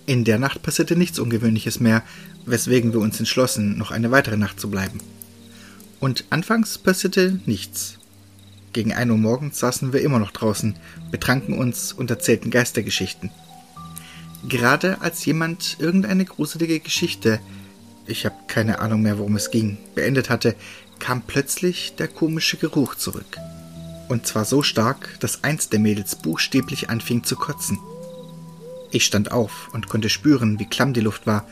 In 0.05 0.25
der 0.25 0.41
Nacht 0.41 0.65
passierte 0.65 0.97
nichts 0.97 1.21
Ungewöhnliches 1.21 1.79
mehr, 1.79 2.03
weswegen 2.45 2.93
wir 2.93 2.99
uns 2.99 3.21
entschlossen, 3.21 3.79
noch 3.79 3.93
eine 3.93 4.11
weitere 4.11 4.37
Nacht 4.37 4.59
zu 4.59 4.69
bleiben. 4.69 4.99
Und 6.01 6.25
anfangs 6.31 6.77
passierte 6.77 7.39
nichts. 7.47 7.99
Gegen 8.73 8.93
ein 8.93 9.13
Uhr 9.13 9.17
morgens 9.17 9.61
saßen 9.61 9.93
wir 9.93 10.01
immer 10.01 10.19
noch 10.19 10.33
draußen, 10.33 10.75
betranken 11.13 11.57
uns 11.57 11.93
und 11.93 12.11
erzählten 12.11 12.51
Geistergeschichten. 12.51 13.31
Gerade 14.49 15.03
als 15.03 15.25
jemand 15.25 15.77
irgendeine 15.79 16.25
gruselige 16.25 16.81
Geschichte, 16.81 17.39
ich 18.09 18.27
habe 18.27 18.35
keine 18.49 18.81
Ahnung 18.81 19.03
mehr, 19.03 19.19
worum 19.19 19.37
es 19.37 19.53
ging, 19.53 19.79
beendet 19.95 20.31
hatte, 20.31 20.57
kam 20.99 21.23
plötzlich 21.23 21.95
der 21.95 22.09
komische 22.09 22.57
Geruch 22.57 22.97
zurück. 22.97 23.39
Und 24.15 24.29
zwar 24.29 24.45
so 24.45 24.63
stark, 24.63 25.19
dass 25.19 25.43
eins 25.43 25.71
der 25.71 25.81
Mädels 25.81 26.15
buchstäblich 26.15 26.89
anfing 26.89 27.25
zu 27.25 27.35
kotzen. 27.35 27.81
Ich 28.93 29.05
stand 29.05 29.33
auf 29.33 29.71
und 29.73 29.89
konnte 29.89 30.09
spüren, 30.09 30.61
wie 30.61 30.69
klamm 30.69 30.93
die 30.93 31.01
Luft 31.01 31.27
war. 31.27 31.49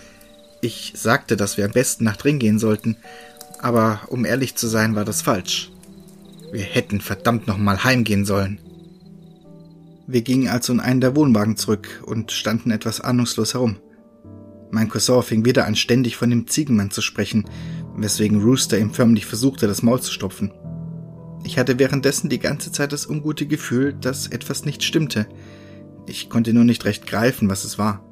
Ich 0.61 0.93
sagte, 0.95 1.37
dass 1.37 1.57
wir 1.57 1.65
am 1.65 1.73
besten 1.73 2.05
nach 2.05 2.17
drin 2.17 2.39
gehen 2.39 2.61
sollten, 2.61 2.99
aber 3.59 4.03
um 4.11 4.25
ehrlich 4.25 4.55
zu 4.55 4.69
sein, 4.69 4.95
war 4.95 5.05
das 5.05 5.23
falsch. 5.23 5.73
Wir 6.53 6.63
hätten 6.63 7.01
verdammt 7.01 7.49
nochmal 7.49 7.83
heimgehen 7.83 8.25
sollen. 8.25 8.61
Wir 10.07 10.23
gingen 10.23 10.47
also 10.47 10.73
in 10.73 10.79
einen 10.79 11.01
der 11.01 11.17
Wohnwagen 11.17 11.57
zurück 11.57 12.05
und 12.07 12.31
standen 12.31 12.71
etwas 12.71 13.01
ahnungslos 13.01 13.55
herum. 13.55 13.79
Mein 14.71 14.89
Cousin 14.89 15.25
fing 15.25 15.45
wieder 15.45 15.67
an, 15.67 15.75
ständig 15.75 16.17
von 16.17 16.31
dem 16.31 16.47
Ziegenmann 16.47 16.93
zu 16.93 17.03
sprechen, 17.03 17.45
weswegen 17.97 18.41
Rooster 18.41 18.79
ihm 18.79 18.95
förmlich 18.95 19.27
versuchte, 19.27 19.67
das 19.67 19.83
Maul 19.83 20.01
zu 20.01 20.13
stopfen. 20.13 20.53
Ich 21.45 21.59
hatte 21.59 21.79
währenddessen 21.79 22.29
die 22.29 22.39
ganze 22.39 22.73
Zeit 22.73 22.93
das 22.93 23.07
ungute 23.07 23.47
Gefühl, 23.47 23.95
dass 23.95 24.29
etwas 24.29 24.65
nicht 24.65 24.83
stimmte. 24.85 25.27
Ich 26.07 26.31
konnte 26.31 26.53
nur 26.53 26.65
nicht 26.65 26.85
recht 26.85 27.07
greifen, 27.07 27.49
was 27.49 27.65
es 27.65 27.79
war. 27.79 28.05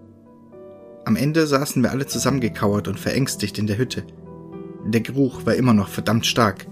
Am 1.04 1.16
Ende 1.16 1.46
saßen 1.46 1.82
wir 1.82 1.90
alle 1.90 2.06
zusammengekauert 2.06 2.88
und 2.88 2.98
verängstigt 2.98 3.58
in 3.58 3.66
der 3.66 3.78
Hütte. 3.78 4.04
Der 4.86 5.00
Geruch 5.00 5.46
war 5.46 5.54
immer 5.54 5.72
noch 5.72 5.88
verdammt 5.88 6.26
stark. 6.26 6.66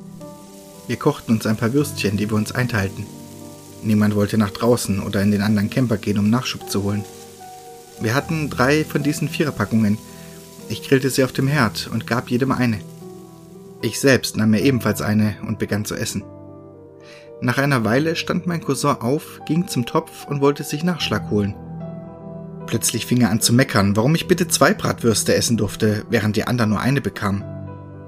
Wir 0.87 0.97
kochten 0.97 1.33
uns 1.33 1.47
ein 1.47 1.57
paar 1.57 1.73
Würstchen, 1.73 2.17
die 2.17 2.31
wir 2.31 2.37
uns 2.37 2.53
einteilten. 2.53 3.07
Niemand 3.83 4.17
wollte 4.17 4.39
nach 4.39 4.51
draußen 4.51 5.01
oder 5.01 5.23
in 5.23 5.31
den 5.31 5.43
anderen 5.43 5.71
Camper 5.71 5.97
gehen, 5.97 6.19
um 6.19 6.31
Nachschub 6.31 6.69
zu 6.69 6.83
holen. 6.83 7.05
Wir 8.01 8.15
hatten 8.15 8.51
drei 8.51 8.85
von 8.85 9.03
diesen 9.03 9.29
Viererpackungen. 9.29 9.99
Ich 10.69 10.87
grillte 10.87 11.11
sie 11.11 11.25
auf 11.25 11.33
dem 11.33 11.49
Herd 11.49 11.89
und 11.93 12.07
gab 12.07 12.31
jedem 12.31 12.53
eine. 12.53 12.81
Ich 13.83 14.01
selbst 14.01 14.37
nahm 14.37 14.51
mir 14.51 14.63
ebenfalls 14.63 15.03
eine 15.03 15.37
und 15.47 15.59
begann 15.59 15.85
zu 15.85 15.95
essen. 15.95 16.23
Nach 17.41 17.59
einer 17.59 17.85
Weile 17.85 18.17
stand 18.17 18.47
mein 18.47 18.61
Cousin 18.61 18.97
auf, 19.01 19.41
ging 19.47 19.69
zum 19.69 19.87
Topf 19.87 20.27
und 20.27 20.41
wollte 20.41 20.65
sich 20.65 20.83
Nachschlag 20.83 21.31
holen. 21.31 21.55
Plötzlich 22.67 23.07
fing 23.07 23.21
er 23.21 23.31
an 23.31 23.41
zu 23.41 23.53
meckern, 23.53 23.97
warum 23.97 24.15
ich 24.17 24.27
bitte 24.27 24.49
zwei 24.49 24.75
Bratwürste 24.75 25.35
essen 25.35 25.57
durfte, 25.57 26.05
während 26.11 26.37
die 26.37 26.45
anderen 26.45 26.71
nur 26.71 26.81
eine 26.81 27.01
bekamen. 27.01 27.45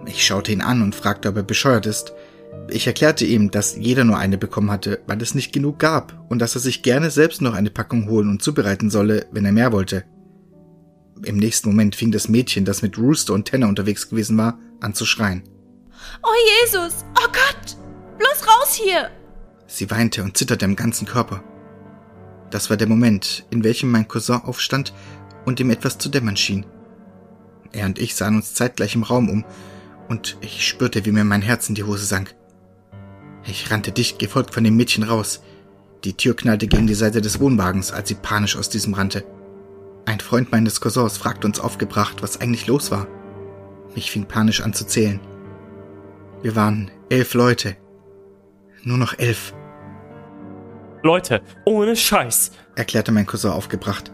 Ich 0.07 0.27
schaute 0.27 0.51
ihn 0.51 0.63
an 0.63 0.83
und 0.83 0.97
fragte, 0.97 1.29
ob 1.29 1.37
er 1.37 1.45
bescheuert 1.45 1.87
ist. 1.87 2.13
Ich 2.69 2.89
erklärte 2.89 3.25
ihm, 3.25 3.53
dass 3.53 3.77
jeder 3.77 4.05
nur 4.05 4.19
eine 4.19 4.37
bekommen 4.37 4.71
hatte, 4.71 5.01
weil 5.07 5.23
es 5.23 5.37
nicht 5.37 5.53
genug 5.53 5.79
gab 5.79 6.27
und 6.29 6.41
dass 6.41 6.57
er 6.57 6.61
sich 6.61 6.83
gerne 6.83 7.11
selbst 7.11 7.41
noch 7.41 7.55
eine 7.55 7.71
Packung 7.71 8.09
holen 8.09 8.29
und 8.29 8.43
zubereiten 8.43 8.91
solle, 8.91 9.27
wenn 9.31 9.45
er 9.45 9.53
mehr 9.53 9.73
wollte. 9.73 10.05
Im 11.25 11.37
nächsten 11.37 11.69
Moment 11.69 11.95
fing 11.95 12.11
das 12.11 12.29
Mädchen, 12.29 12.65
das 12.65 12.83
mit 12.83 12.99
Rooster 12.99 13.35
und 13.35 13.47
Tanner 13.47 13.69
unterwegs 13.69 14.09
gewesen 14.09 14.37
war, 14.37 14.59
an 14.81 14.95
zu 14.95 15.07
schreien. 15.07 15.45
Oh 16.23 16.65
Jesus! 16.65 17.05
Oh 17.17 17.29
Gott! 17.29 17.77
Bloß 18.19 18.47
raus 18.47 18.75
hier! 18.75 19.11
Sie 19.71 19.89
weinte 19.89 20.25
und 20.25 20.37
zitterte 20.37 20.65
im 20.65 20.75
ganzen 20.75 21.07
Körper. 21.07 21.45
Das 22.51 22.71
war 22.71 22.77
der 22.77 22.89
Moment, 22.89 23.47
in 23.51 23.63
welchem 23.63 23.91
mein 23.93 24.09
Cousin 24.09 24.43
aufstand 24.43 24.93
und 25.47 25.61
ihm 25.61 25.71
etwas 25.71 25.97
zu 25.97 26.09
dämmern 26.09 26.37
schien. 26.37 26.67
Er 27.71 27.87
und 27.87 28.01
ich 28.01 28.17
sahen 28.17 28.35
uns 28.35 28.53
zeitgleich 28.53 28.97
im 28.97 29.05
Raum 29.05 29.31
um, 29.31 29.45
und 30.09 30.37
ich 30.41 30.67
spürte, 30.67 31.07
wie 31.07 31.13
mir 31.13 31.23
mein 31.23 31.41
Herz 31.41 31.69
in 31.69 31.77
die 31.77 31.85
Hose 31.85 32.05
sank. 32.05 32.35
Ich 33.47 33.71
rannte 33.71 33.93
dicht 33.93 34.19
gefolgt 34.19 34.55
von 34.55 34.65
dem 34.65 34.77
Mädchen 34.77 35.05
raus. 35.05 35.41
Die 36.03 36.17
Tür 36.17 36.35
knallte 36.35 36.67
gegen 36.67 36.89
die 36.89 36.95
Seite 36.95 37.21
des 37.21 37.39
Wohnwagens, 37.39 37.93
als 37.93 38.09
sie 38.09 38.17
panisch 38.17 38.57
aus 38.57 38.71
diesem 38.71 38.95
rannte. 38.95 39.25
Ein 40.05 40.19
Freund 40.19 40.51
meines 40.51 40.81
Cousins 40.81 41.17
fragte 41.17 41.47
uns 41.47 41.61
aufgebracht, 41.61 42.23
was 42.23 42.41
eigentlich 42.41 42.67
los 42.67 42.91
war. 42.91 43.07
Ich 43.95 44.11
fing 44.11 44.27
panisch 44.27 44.63
an 44.63 44.75
zu 44.75 44.85
zählen. 44.85 45.21
Wir 46.43 46.57
waren 46.57 46.91
elf 47.09 47.35
Leute. 47.35 47.77
Nur 48.83 48.99
noch 48.99 49.17
elf. 49.17 49.55
Leute, 51.03 51.41
ohne 51.65 51.97
Scheiß, 51.97 52.51
erklärte 52.77 53.11
mein 53.11 53.25
Cousin 53.25 53.53
aufgebracht. 53.53 54.13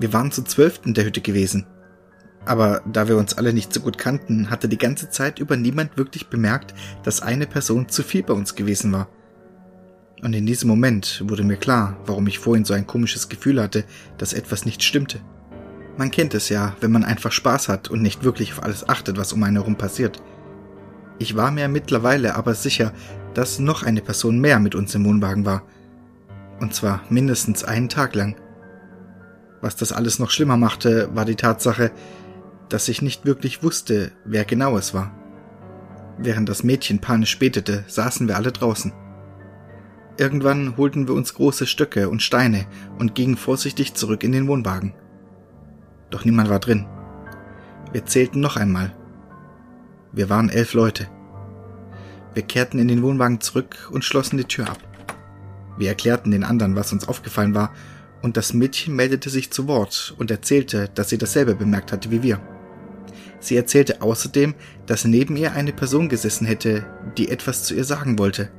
Wir 0.00 0.12
waren 0.12 0.32
zu 0.32 0.42
zwölf 0.42 0.80
in 0.84 0.94
der 0.94 1.04
Hütte 1.04 1.20
gewesen. 1.20 1.64
Aber 2.44 2.82
da 2.86 3.06
wir 3.06 3.16
uns 3.16 3.38
alle 3.38 3.52
nicht 3.52 3.72
so 3.72 3.80
gut 3.80 3.98
kannten, 3.98 4.50
hatte 4.50 4.68
die 4.68 4.78
ganze 4.78 5.10
Zeit 5.10 5.38
über 5.38 5.56
niemand 5.56 5.96
wirklich 5.96 6.26
bemerkt, 6.26 6.74
dass 7.04 7.22
eine 7.22 7.46
Person 7.46 7.88
zu 7.88 8.02
viel 8.02 8.24
bei 8.24 8.34
uns 8.34 8.56
gewesen 8.56 8.90
war. 8.90 9.08
Und 10.22 10.32
in 10.32 10.44
diesem 10.44 10.68
Moment 10.68 11.22
wurde 11.24 11.44
mir 11.44 11.56
klar, 11.56 11.96
warum 12.04 12.26
ich 12.26 12.40
vorhin 12.40 12.64
so 12.64 12.74
ein 12.74 12.86
komisches 12.86 13.28
Gefühl 13.28 13.62
hatte, 13.62 13.84
dass 14.18 14.32
etwas 14.32 14.64
nicht 14.64 14.82
stimmte. 14.82 15.20
Man 15.96 16.10
kennt 16.10 16.34
es 16.34 16.48
ja, 16.48 16.74
wenn 16.80 16.90
man 16.90 17.04
einfach 17.04 17.30
Spaß 17.30 17.68
hat 17.68 17.90
und 17.90 18.02
nicht 18.02 18.24
wirklich 18.24 18.54
auf 18.54 18.64
alles 18.64 18.88
achtet, 18.88 19.18
was 19.18 19.32
um 19.32 19.42
einen 19.44 19.58
herum 19.58 19.76
passiert. 19.76 20.20
Ich 21.20 21.36
war 21.36 21.52
mir 21.52 21.68
mittlerweile 21.68 22.34
aber 22.34 22.54
sicher, 22.54 22.92
dass 23.34 23.60
noch 23.60 23.84
eine 23.84 24.00
Person 24.00 24.40
mehr 24.40 24.58
mit 24.58 24.74
uns 24.74 24.94
im 24.96 25.04
Wohnwagen 25.04 25.44
war, 25.44 25.62
und 26.62 26.72
zwar 26.72 27.02
mindestens 27.10 27.64
einen 27.64 27.88
Tag 27.88 28.14
lang. 28.14 28.36
Was 29.60 29.76
das 29.76 29.92
alles 29.92 30.18
noch 30.18 30.30
schlimmer 30.30 30.56
machte, 30.56 31.10
war 31.12 31.24
die 31.24 31.34
Tatsache, 31.34 31.90
dass 32.68 32.88
ich 32.88 33.02
nicht 33.02 33.26
wirklich 33.26 33.62
wusste, 33.62 34.12
wer 34.24 34.44
genau 34.44 34.78
es 34.78 34.94
war. 34.94 35.12
Während 36.18 36.48
das 36.48 36.62
Mädchen 36.62 37.00
panisch 37.00 37.38
betete, 37.38 37.84
saßen 37.88 38.28
wir 38.28 38.36
alle 38.36 38.52
draußen. 38.52 38.92
Irgendwann 40.18 40.76
holten 40.76 41.08
wir 41.08 41.14
uns 41.14 41.34
große 41.34 41.66
Stöcke 41.66 42.08
und 42.08 42.22
Steine 42.22 42.66
und 42.98 43.14
gingen 43.14 43.36
vorsichtig 43.36 43.94
zurück 43.94 44.22
in 44.22 44.32
den 44.32 44.46
Wohnwagen. 44.46 44.94
Doch 46.10 46.24
niemand 46.24 46.48
war 46.48 46.60
drin. 46.60 46.86
Wir 47.92 48.06
zählten 48.06 48.40
noch 48.40 48.56
einmal. 48.56 48.94
Wir 50.12 50.28
waren 50.30 50.48
elf 50.48 50.74
Leute. 50.74 51.08
Wir 52.34 52.42
kehrten 52.42 52.78
in 52.78 52.88
den 52.88 53.02
Wohnwagen 53.02 53.40
zurück 53.40 53.90
und 53.90 54.04
schlossen 54.04 54.36
die 54.36 54.44
Tür 54.44 54.70
ab. 54.70 54.78
Wir 55.76 55.88
erklärten 55.88 56.30
den 56.30 56.44
anderen, 56.44 56.76
was 56.76 56.92
uns 56.92 57.08
aufgefallen 57.08 57.54
war, 57.54 57.72
und 58.22 58.36
das 58.36 58.52
Mädchen 58.52 58.94
meldete 58.94 59.30
sich 59.30 59.50
zu 59.50 59.66
Wort 59.66 60.14
und 60.16 60.30
erzählte, 60.30 60.88
dass 60.94 61.08
sie 61.08 61.18
dasselbe 61.18 61.54
bemerkt 61.54 61.92
hatte 61.92 62.10
wie 62.10 62.22
wir. 62.22 62.40
Sie 63.40 63.56
erzählte 63.56 64.00
außerdem, 64.00 64.54
dass 64.86 65.04
neben 65.04 65.36
ihr 65.36 65.52
eine 65.52 65.72
Person 65.72 66.08
gesessen 66.08 66.46
hätte, 66.46 66.86
die 67.18 67.28
etwas 67.28 67.64
zu 67.64 67.74
ihr 67.74 67.84
sagen 67.84 68.18
wollte. 68.18 68.50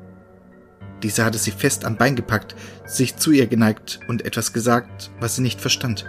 Diese 1.01 1.24
hatte 1.24 1.38
sie 1.38 1.51
fest 1.51 1.86
am 1.86 1.98
Bein 1.98 2.15
gepackt, 2.15 2.55
sich 2.86 3.15
zu 3.15 3.32
ihr 3.32 3.48
geneigt 3.48 4.00
und 4.08 4.25
etwas 4.25 4.51
gesagt, 4.51 5.12
was 5.20 5.36
sie 5.36 5.41
nicht 5.41 5.62
verstand. 5.62 6.05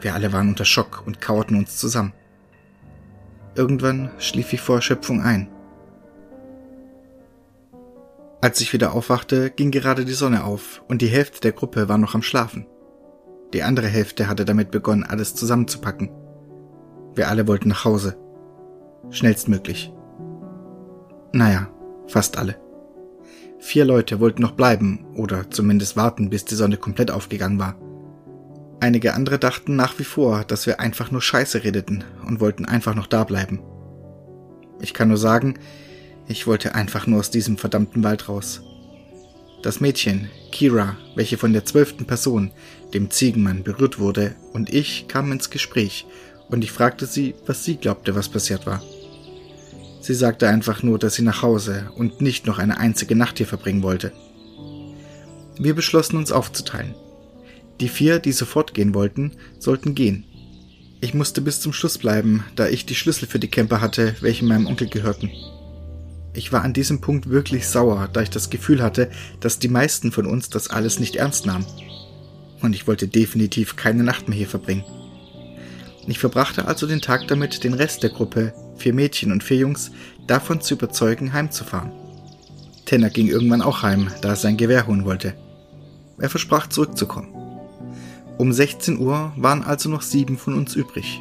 Wir 0.00 0.14
alle 0.14 0.32
waren 0.32 0.48
unter 0.48 0.64
Schock 0.64 1.02
und 1.06 1.20
kauerten 1.20 1.56
uns 1.56 1.76
zusammen. 1.76 2.12
Irgendwann 3.54 4.10
schlief 4.18 4.52
ich 4.52 4.60
vor 4.60 4.76
Erschöpfung 4.76 5.22
ein. 5.22 5.48
Als 8.42 8.60
ich 8.60 8.72
wieder 8.72 8.92
aufwachte, 8.92 9.50
ging 9.50 9.70
gerade 9.70 10.04
die 10.04 10.12
Sonne 10.12 10.42
auf 10.42 10.82
und 10.88 11.00
die 11.00 11.06
Hälfte 11.06 11.40
der 11.40 11.52
Gruppe 11.52 11.88
war 11.88 11.96
noch 11.96 12.16
am 12.16 12.22
Schlafen. 12.22 12.66
Die 13.52 13.62
andere 13.62 13.86
Hälfte 13.86 14.26
hatte 14.26 14.44
damit 14.44 14.72
begonnen, 14.72 15.04
alles 15.04 15.36
zusammenzupacken. 15.36 16.10
Wir 17.14 17.28
alle 17.28 17.46
wollten 17.46 17.68
nach 17.68 17.84
Hause. 17.84 18.16
Schnellstmöglich. 19.10 19.92
Naja, 21.32 21.70
fast 22.08 22.36
alle. 22.36 22.56
Vier 23.60 23.84
Leute 23.84 24.18
wollten 24.18 24.42
noch 24.42 24.52
bleiben 24.52 25.06
oder 25.14 25.48
zumindest 25.48 25.96
warten, 25.96 26.28
bis 26.28 26.44
die 26.44 26.56
Sonne 26.56 26.78
komplett 26.78 27.12
aufgegangen 27.12 27.60
war. 27.60 27.76
Einige 28.80 29.14
andere 29.14 29.38
dachten 29.38 29.76
nach 29.76 30.00
wie 30.00 30.04
vor, 30.04 30.42
dass 30.42 30.66
wir 30.66 30.80
einfach 30.80 31.12
nur 31.12 31.22
Scheiße 31.22 31.62
redeten 31.62 32.02
und 32.26 32.40
wollten 32.40 32.64
einfach 32.64 32.96
noch 32.96 33.06
da 33.06 33.22
bleiben. 33.22 33.60
Ich 34.80 34.94
kann 34.94 35.06
nur 35.06 35.16
sagen, 35.16 35.54
Ich 36.32 36.46
wollte 36.46 36.74
einfach 36.74 37.06
nur 37.06 37.20
aus 37.20 37.30
diesem 37.30 37.58
verdammten 37.58 38.02
Wald 38.02 38.30
raus. 38.30 38.62
Das 39.62 39.80
Mädchen, 39.80 40.30
Kira, 40.50 40.96
welche 41.14 41.36
von 41.36 41.52
der 41.52 41.66
zwölften 41.66 42.06
Person, 42.06 42.52
dem 42.94 43.10
Ziegenmann, 43.10 43.64
berührt 43.64 43.98
wurde, 43.98 44.34
und 44.54 44.72
ich 44.72 45.08
kamen 45.08 45.32
ins 45.32 45.50
Gespräch, 45.50 46.06
und 46.48 46.64
ich 46.64 46.72
fragte 46.72 47.04
sie, 47.04 47.34
was 47.44 47.64
sie 47.64 47.76
glaubte, 47.76 48.14
was 48.14 48.30
passiert 48.30 48.64
war. 48.64 48.82
Sie 50.00 50.14
sagte 50.14 50.48
einfach 50.48 50.82
nur, 50.82 50.98
dass 50.98 51.16
sie 51.16 51.22
nach 51.22 51.42
Hause 51.42 51.90
und 51.96 52.22
nicht 52.22 52.46
noch 52.46 52.58
eine 52.58 52.78
einzige 52.78 53.14
Nacht 53.14 53.36
hier 53.36 53.46
verbringen 53.46 53.82
wollte. 53.82 54.10
Wir 55.58 55.74
beschlossen 55.74 56.16
uns 56.16 56.32
aufzuteilen. 56.32 56.94
Die 57.78 57.90
vier, 57.90 58.20
die 58.20 58.32
sofort 58.32 58.72
gehen 58.72 58.94
wollten, 58.94 59.32
sollten 59.58 59.94
gehen. 59.94 60.24
Ich 61.02 61.12
musste 61.12 61.42
bis 61.42 61.60
zum 61.60 61.74
Schluss 61.74 61.98
bleiben, 61.98 62.42
da 62.56 62.68
ich 62.68 62.86
die 62.86 62.94
Schlüssel 62.94 63.28
für 63.28 63.38
die 63.38 63.48
Camper 63.48 63.82
hatte, 63.82 64.16
welche 64.20 64.46
meinem 64.46 64.66
Onkel 64.66 64.88
gehörten. 64.88 65.30
Ich 66.34 66.52
war 66.52 66.62
an 66.62 66.72
diesem 66.72 67.00
Punkt 67.00 67.28
wirklich 67.28 67.68
sauer, 67.68 68.08
da 68.12 68.22
ich 68.22 68.30
das 68.30 68.48
Gefühl 68.48 68.82
hatte, 68.82 69.10
dass 69.40 69.58
die 69.58 69.68
meisten 69.68 70.12
von 70.12 70.26
uns 70.26 70.48
das 70.48 70.68
alles 70.68 70.98
nicht 70.98 71.16
ernst 71.16 71.44
nahmen. 71.44 71.66
Und 72.62 72.74
ich 72.74 72.86
wollte 72.86 73.06
definitiv 73.06 73.76
keine 73.76 74.02
Nacht 74.02 74.28
mehr 74.28 74.38
hier 74.38 74.46
verbringen. 74.46 74.84
Ich 76.06 76.18
verbrachte 76.18 76.66
also 76.66 76.86
den 76.86 77.00
Tag 77.00 77.28
damit, 77.28 77.64
den 77.64 77.74
Rest 77.74 78.02
der 78.02 78.10
Gruppe, 78.10 78.54
vier 78.76 78.94
Mädchen 78.94 79.30
und 79.30 79.44
vier 79.44 79.58
Jungs, 79.58 79.90
davon 80.26 80.60
zu 80.60 80.74
überzeugen, 80.74 81.32
heimzufahren. 81.32 81.92
Tenner 82.86 83.10
ging 83.10 83.28
irgendwann 83.28 83.62
auch 83.62 83.82
heim, 83.82 84.08
da 84.22 84.30
er 84.30 84.36
sein 84.36 84.56
Gewehr 84.56 84.86
holen 84.86 85.04
wollte. 85.04 85.34
Er 86.18 86.30
versprach 86.30 86.68
zurückzukommen. 86.68 87.34
Um 88.38 88.52
16 88.52 88.98
Uhr 88.98 89.32
waren 89.36 89.62
also 89.62 89.88
noch 89.88 90.02
sieben 90.02 90.38
von 90.38 90.54
uns 90.54 90.74
übrig. 90.74 91.20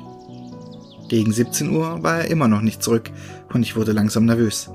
Gegen 1.09 1.33
17 1.33 1.69
Uhr 1.69 2.01
war 2.01 2.19
er 2.19 2.31
immer 2.31 2.47
noch 2.47 2.61
nicht 2.61 2.81
zurück 2.81 3.11
und 3.53 3.63
ich 3.63 3.75
wurde 3.75 3.91
langsam 3.91 4.25
nervös. 4.25 4.69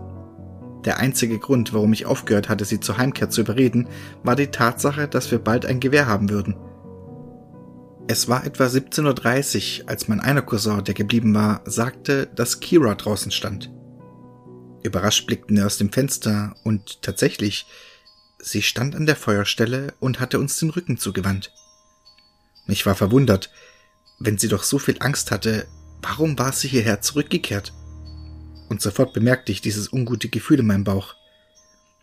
Der 0.87 0.99
einzige 0.99 1.41
Grund, 1.41 1.75
warum 1.75 1.93
ich 1.93 2.07
aufgehört 2.07 2.49
hatte, 2.49 2.65
sie 2.65 2.79
zur 2.79 2.97
Heimkehr 2.97 3.29
zu 3.29 3.41
überreden, 3.41 3.89
war 4.23 4.37
die 4.37 4.47
Tatsache, 4.47 5.09
dass 5.09 5.33
wir 5.33 5.41
bald 5.41 5.67
ein 5.67 5.81
Gewehr 5.81 6.07
haben 6.07 6.31
würden. 6.31 6.57
Es 8.07 8.29
war 8.29 8.47
etwa 8.47 8.67
17.30 8.67 9.83
Uhr, 9.83 9.89
als 9.91 10.07
mein 10.07 10.21
einer 10.21 10.43
Cousin, 10.43 10.85
der 10.85 10.95
geblieben 10.95 11.35
war, 11.35 11.63
sagte, 11.65 12.29
dass 12.29 12.61
Kira 12.61 12.95
draußen 12.95 13.33
stand. 13.33 13.73
Überrascht 14.85 15.27
blickten 15.27 15.57
wir 15.57 15.67
aus 15.67 15.77
dem 15.79 15.91
Fenster 15.91 16.55
und 16.63 17.03
tatsächlich, 17.03 17.67
sie 18.39 18.63
stand 18.63 18.95
an 18.95 19.07
der 19.07 19.17
Feuerstelle 19.17 19.93
und 19.99 20.21
hatte 20.21 20.39
uns 20.39 20.57
den 20.59 20.71
Rücken 20.71 20.99
zugewandt. 20.99 21.53
Ich 22.69 22.87
war 22.87 22.95
verwundert. 22.95 23.51
Wenn 24.21 24.39
sie 24.39 24.49
doch 24.49 24.63
so 24.63 24.79
viel 24.79 24.97
Angst 25.01 25.33
hatte, 25.33 25.67
warum 26.01 26.39
war 26.39 26.53
sie 26.53 26.69
hierher 26.69 27.01
zurückgekehrt? 27.01 27.73
Und 28.69 28.83
sofort 28.83 29.13
bemerkte 29.13 29.53
ich 29.53 29.61
dieses 29.61 29.93
ungute 29.93 30.29
Gefühl 30.29 30.61
in 30.61 30.67
meinem 30.67 30.85
Bauch. 30.85 31.15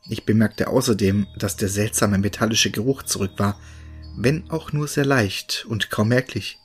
Ich 0.09 0.25
bemerkte 0.25 0.67
außerdem, 0.67 1.27
dass 1.37 1.55
der 1.55 1.69
seltsame 1.69 2.17
metallische 2.17 2.71
Geruch 2.71 3.03
zurück 3.03 3.31
war, 3.37 3.59
wenn 4.17 4.49
auch 4.49 4.71
nur 4.71 4.87
sehr 4.87 5.05
leicht 5.05 5.65
und 5.67 5.89
kaum 5.89 6.09
merklich. 6.09 6.59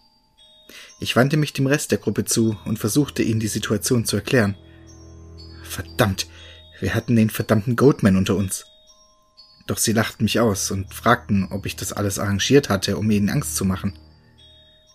Ich 1.01 1.17
wandte 1.17 1.37
mich 1.37 1.53
dem 1.53 1.67
Rest 1.67 1.91
der 1.93 1.99
Gruppe 1.99 2.25
zu 2.25 2.57
und 2.65 2.79
versuchte 2.79 3.23
ihnen 3.23 3.41
die 3.41 3.49
Situation 3.49 4.05
zu 4.05 4.17
erklären. 4.17 4.57
Verdammt, 5.63 6.27
wir 6.81 6.95
hatten 6.95 7.17
den 7.17 7.31
verdammten 7.31 7.77
Goatman 7.77 8.17
unter 8.17 8.37
uns. 8.37 8.67
Doch 9.67 9.79
sie 9.79 9.93
lachten 9.93 10.25
mich 10.25 10.41
aus 10.41 10.71
und 10.71 10.93
fragten, 10.93 11.49
ob 11.51 11.67
ich 11.67 11.77
das 11.77 11.93
alles 11.93 12.19
arrangiert 12.19 12.69
hatte, 12.69 12.97
um 12.97 13.11
ihnen 13.11 13.31
Angst 13.31 13.55
zu 13.57 13.65
machen. 13.65 13.99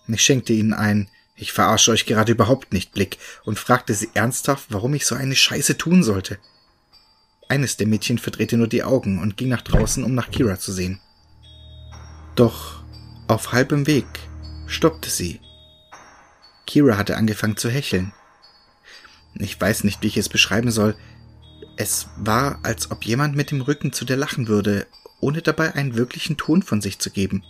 Ich 0.08 0.22
schenkte 0.22 0.54
ihnen 0.54 0.74
ein 0.74 1.10
Ich 1.36 1.52
verarsche 1.52 1.92
euch 1.92 2.06
gerade 2.06 2.32
überhaupt 2.32 2.74
nicht 2.74 2.94
Blick 2.94 3.18
und 3.44 3.60
fragte 3.60 3.94
sie 3.94 4.10
ernsthaft, 4.14 4.68
warum 4.70 4.94
ich 4.94 5.06
so 5.06 5.16
eine 5.16 5.36
Scheiße 5.36 5.78
tun 5.78 6.04
sollte. 6.04 6.38
Eines 7.50 7.78
der 7.78 7.88
Mädchen 7.88 8.18
verdrehte 8.18 8.58
nur 8.58 8.68
die 8.68 8.84
Augen 8.84 9.20
und 9.20 9.38
ging 9.38 9.50
nach 9.50 9.62
draußen, 9.62 10.04
um 10.04 10.16
nach 10.16 10.32
Kira 10.32 10.60
zu 10.60 10.72
sehen. 10.72 11.00
Doch 12.36 12.84
auf 13.28 13.52
halbem 13.52 13.88
Weg 13.88 14.06
stoppte 14.68 15.10
sie. 15.10 15.40
Kira 16.66 16.98
hatte 16.98 17.18
angefangen 17.18 17.58
zu 17.58 17.70
hecheln. 17.70 18.14
Ich 19.36 19.60
weiß 19.60 19.84
nicht, 19.84 20.02
wie 20.02 20.08
ich 20.08 20.18
es 20.18 20.30
beschreiben 20.30 20.72
soll. 20.72 20.96
Es 21.76 22.08
war, 22.18 22.60
als 22.64 22.92
ob 22.92 23.04
jemand 23.06 23.36
mit 23.36 23.52
dem 23.52 23.62
Rücken 23.62 23.92
zu 23.92 24.06
dir 24.06 24.16
lachen 24.16 24.48
würde, 24.48 24.88
ohne 25.20 25.42
dabei 25.42 25.74
einen 25.74 25.96
wirklichen 25.96 26.38
Ton 26.38 26.62
von 26.62 26.82
sich 26.82 27.00
zu 27.00 27.10
geben. 27.10 27.44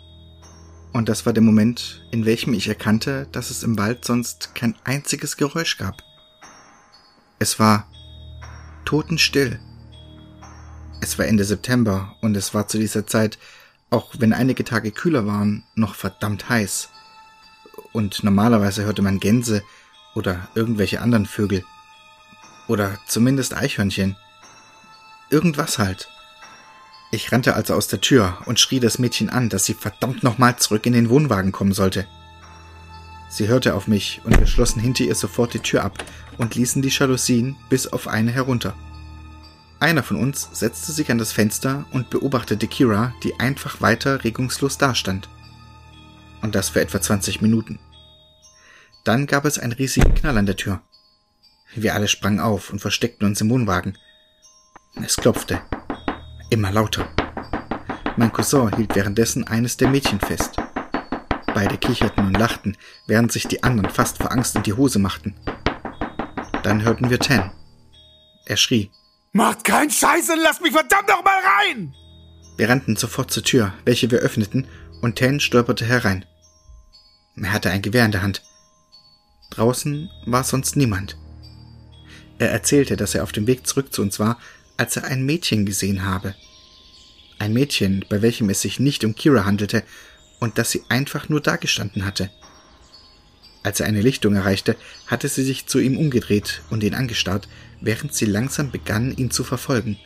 Und 0.93 1.09
das 1.09 1.25
war 1.25 1.33
der 1.33 1.43
Moment, 1.43 2.05
in 2.11 2.25
welchem 2.25 2.53
ich 2.53 2.67
erkannte, 2.67 3.27
dass 3.31 3.49
es 3.49 3.63
im 3.63 3.77
Wald 3.77 4.05
sonst 4.05 4.55
kein 4.55 4.75
einziges 4.83 5.37
Geräusch 5.37 5.77
gab. 5.77 6.03
Es 7.39 7.59
war 7.59 7.87
totenstill. 8.85 9.59
Es 11.01 11.19
war 11.19 11.25
Ende 11.25 11.43
September 11.43 12.15
und 12.21 12.37
es 12.37 12.53
war 12.53 12.67
zu 12.67 12.77
dieser 12.77 13.05
Zeit 13.05 13.37
auch 13.93 14.09
wenn 14.17 14.33
einige 14.33 14.63
Tage 14.63 14.91
kühler 14.91 15.27
waren, 15.27 15.65
noch 15.75 15.93
verdammt 15.93 16.49
heiß. 16.49 16.89
Und 17.91 18.23
normalerweise 18.23 18.85
hörte 18.85 19.03
man 19.03 19.19
Gänse 19.19 19.61
oder 20.15 20.47
irgendwelche 20.55 20.99
anderen 20.99 21.27
Vögel. 21.27 21.63
Oder 22.67 22.97
zumindest 23.05 23.55
Eichhörnchen. 23.55 24.17
Irgendwas 25.29 25.77
halt. 25.77 26.09
Ich 27.13 27.31
rannte 27.31 27.53
also 27.53 27.75
aus 27.75 27.87
der 27.87 28.01
Tür 28.01 28.39
und 28.45 28.59
schrie 28.59 28.79
das 28.79 28.97
Mädchen 28.97 29.29
an, 29.29 29.47
dass 29.47 29.65
sie 29.65 29.75
verdammt 29.75 30.23
nochmal 30.23 30.55
zurück 30.55 30.87
in 30.87 30.93
den 30.93 31.09
Wohnwagen 31.09 31.51
kommen 31.51 31.71
sollte. 31.71 32.07
Sie 33.29 33.47
hörte 33.47 33.75
auf 33.75 33.87
mich 33.87 34.21
und 34.23 34.39
wir 34.39 34.47
schlossen 34.47 34.79
hinter 34.79 35.03
ihr 35.03 35.13
sofort 35.13 35.53
die 35.53 35.59
Tür 35.59 35.83
ab 35.83 36.03
und 36.39 36.55
ließen 36.55 36.81
die 36.81 36.89
Jalousien 36.89 37.55
bis 37.69 37.85
auf 37.85 38.07
eine 38.07 38.31
herunter. 38.31 38.73
Einer 39.79 40.01
von 40.01 40.17
uns 40.17 40.49
setzte 40.53 40.91
sich 40.91 41.11
an 41.11 41.19
das 41.19 41.33
Fenster 41.33 41.85
und 41.91 42.09
beobachtete 42.09 42.65
Kira, 42.65 43.13
die 43.21 43.39
einfach 43.39 43.79
weiter 43.79 44.23
regungslos 44.23 44.79
dastand. 44.79 45.29
Und 46.41 46.55
das 46.55 46.69
für 46.69 46.81
etwa 46.81 46.99
20 46.99 47.43
Minuten. 47.43 47.77
Dann 49.03 49.27
gab 49.27 49.45
es 49.45 49.59
einen 49.59 49.73
riesigen 49.73 50.15
Knall 50.15 50.39
an 50.39 50.47
der 50.47 50.57
Tür. 50.57 50.81
Wir 51.75 51.93
alle 51.93 52.07
sprangen 52.07 52.39
auf 52.39 52.71
und 52.71 52.79
versteckten 52.79 53.27
uns 53.27 53.39
im 53.39 53.51
Wohnwagen. 53.51 53.99
Es 54.95 55.15
klopfte. 55.15 55.61
Immer 56.53 56.71
lauter. 56.71 57.09
Mein 58.15 58.31
Cousin 58.31 58.75
hielt 58.75 58.93
währenddessen 58.93 59.47
eines 59.47 59.75
der 59.75 59.87
Mädchen 59.87 60.19
fest. 60.19 60.55
Beide 61.51 61.79
kicherten 61.79 62.27
und 62.27 62.37
lachten, 62.37 62.77
während 63.07 63.31
sich 63.31 63.47
die 63.47 63.63
anderen 63.63 63.89
fast 63.89 64.19
vor 64.19 64.31
Angst 64.31 64.55
in 64.55 64.61
die 64.61 64.73
Hose 64.73 64.99
machten. 64.99 65.33
Dann 66.61 66.83
hörten 66.83 67.09
wir 67.09 67.17
Tan. 67.17 67.51
Er 68.45 68.57
schrie. 68.57 68.91
Macht 69.31 69.63
keinen 69.63 69.89
Scheiß 69.89 70.29
und 70.29 70.43
lasst 70.43 70.61
mich 70.61 70.73
verdammt 70.73 71.07
noch 71.07 71.23
mal 71.23 71.39
rein! 71.43 71.95
Wir 72.57 72.69
rannten 72.69 72.97
sofort 72.97 73.31
zur 73.31 73.41
Tür, 73.41 73.73
welche 73.83 74.11
wir 74.11 74.19
öffneten, 74.19 74.67
und 75.01 75.17
Tan 75.17 75.39
stolperte 75.39 75.85
herein. 75.85 76.23
Er 77.35 77.51
hatte 77.51 77.71
ein 77.71 77.81
Gewehr 77.81 78.05
in 78.05 78.11
der 78.11 78.21
Hand. 78.21 78.43
Draußen 79.49 80.07
war 80.27 80.43
sonst 80.43 80.75
niemand. 80.75 81.17
Er 82.37 82.51
erzählte, 82.51 82.95
dass 82.95 83.15
er 83.15 83.23
auf 83.23 83.31
dem 83.31 83.47
Weg 83.47 83.65
zurück 83.65 83.91
zu 83.91 84.03
uns 84.03 84.19
war, 84.19 84.37
als 84.83 84.97
er 84.97 85.05
ein 85.05 85.25
Mädchen 85.25 85.65
gesehen 85.65 86.03
habe. 86.03 86.35
Ein 87.39 87.53
Mädchen, 87.53 88.03
bei 88.09 88.21
welchem 88.21 88.49
es 88.49 88.59
sich 88.59 88.81
nicht 88.81 89.05
um 89.05 89.15
Kira 89.15 89.45
handelte 89.45 89.81
und 90.41 90.57
dass 90.57 90.71
sie 90.71 90.83
einfach 90.89 91.29
nur 91.29 91.39
dagestanden 91.39 92.03
hatte. 92.03 92.29
Als 93.63 93.79
er 93.79 93.85
eine 93.85 94.01
Lichtung 94.01 94.35
erreichte, 94.35 94.75
hatte 95.07 95.29
sie 95.29 95.43
sich 95.45 95.67
zu 95.67 95.79
ihm 95.79 95.97
umgedreht 95.97 96.63
und 96.69 96.83
ihn 96.83 96.95
angestarrt, 96.95 97.47
während 97.79 98.13
sie 98.13 98.25
langsam 98.25 98.71
begann, 98.71 99.15
ihn 99.15 99.31
zu 99.31 99.45
verfolgen. 99.45 99.97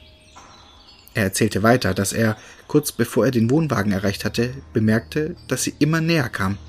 Er 1.16 1.24
erzählte 1.24 1.63
weiter, 1.63 1.96
dass 1.96 2.13
er, 2.13 2.38
kurz 2.68 2.92
bevor 2.92 3.26
er 3.26 3.32
den 3.32 3.50
Wohnwagen 3.50 3.92
erreicht 3.92 4.26
hatte, 4.26 4.54
bemerkte, 4.74 5.36
dass 5.48 5.63
sie 5.63 5.74
immer 5.80 6.02
näher 6.02 6.30
kam. 6.30 6.60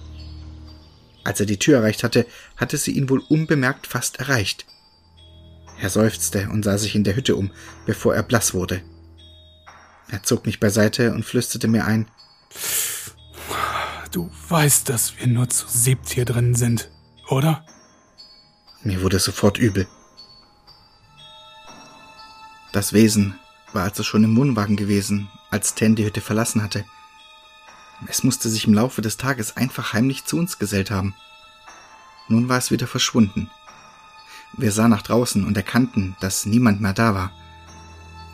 Als 1.25 1.41
er 1.41 1.47
die 1.47 1.59
Tür 1.59 1.77
erreicht 1.77 2.05
hatte, 2.05 2.25
hatte 2.57 2.79
sie 2.79 2.93
ihn 2.93 3.11
wohl 3.11 3.21
unbemerkt 3.29 3.87
fast 3.87 4.19
erreicht. 4.19 4.65
Er 5.81 5.91
seufzte 5.91 6.49
und 6.51 6.65
sah 6.65 6.79
sich 6.79 6.95
in 6.95 7.05
der 7.05 7.17
Hütte 7.17 7.37
um, 7.37 7.51
bevor 7.87 8.15
er 8.15 8.23
blass 8.23 8.55
wurde. 8.55 8.83
Er 10.09 10.23
zog 10.23 10.47
mich 10.47 10.59
beiseite 10.59 11.13
und 11.13 11.25
flüsterte 11.25 11.69
mir 11.69 11.85
ein 11.85 12.09
Du 14.11 14.31
weißt, 14.49 14.89
dass 14.89 15.19
wir 15.19 15.27
nur 15.27 15.51
zu 15.51 15.67
siebt 15.69 16.09
hier 16.09 16.25
drin 16.25 16.55
sind, 16.55 16.91
oder? 17.29 17.65
Mir 18.83 19.03
wurde 19.03 19.19
sofort 19.19 19.59
übel. 19.59 19.87
Das 22.73 22.93
Wesen 22.93 23.39
war 23.73 23.85
also 23.85 24.03
schon 24.03 24.25
im 24.25 24.37
Wohnwagen 24.37 24.77
gewesen, 24.77 25.29
als 25.51 25.75
Ten 25.75 25.95
die 25.95 26.07
Hütte 26.07 26.23
verlassen 26.23 26.63
hatte. 26.63 26.85
Es 28.07 28.23
musste 28.23 28.49
sich 28.49 28.67
im 28.67 28.75
Laufe 28.75 29.03
des 29.03 29.19
Tages 29.19 29.57
einfach 29.57 29.93
heimlich 29.93 30.25
zu 30.25 30.39
uns 30.39 30.59
gesellt 30.59 30.91
haben. 30.91 31.15
Nun 32.29 32.49
war 32.49 32.59
es 32.59 32.71
wieder 32.71 32.87
verschwunden. 32.87 33.51
Wir 34.57 34.73
sahen 34.73 34.91
nach 34.91 35.03
draußen 35.03 35.45
und 35.45 35.57
erkannten, 35.57 36.17
dass 36.21 36.47
niemand 36.47 36.81
mehr 36.81 36.95
da 36.95 37.15
war. 37.15 37.33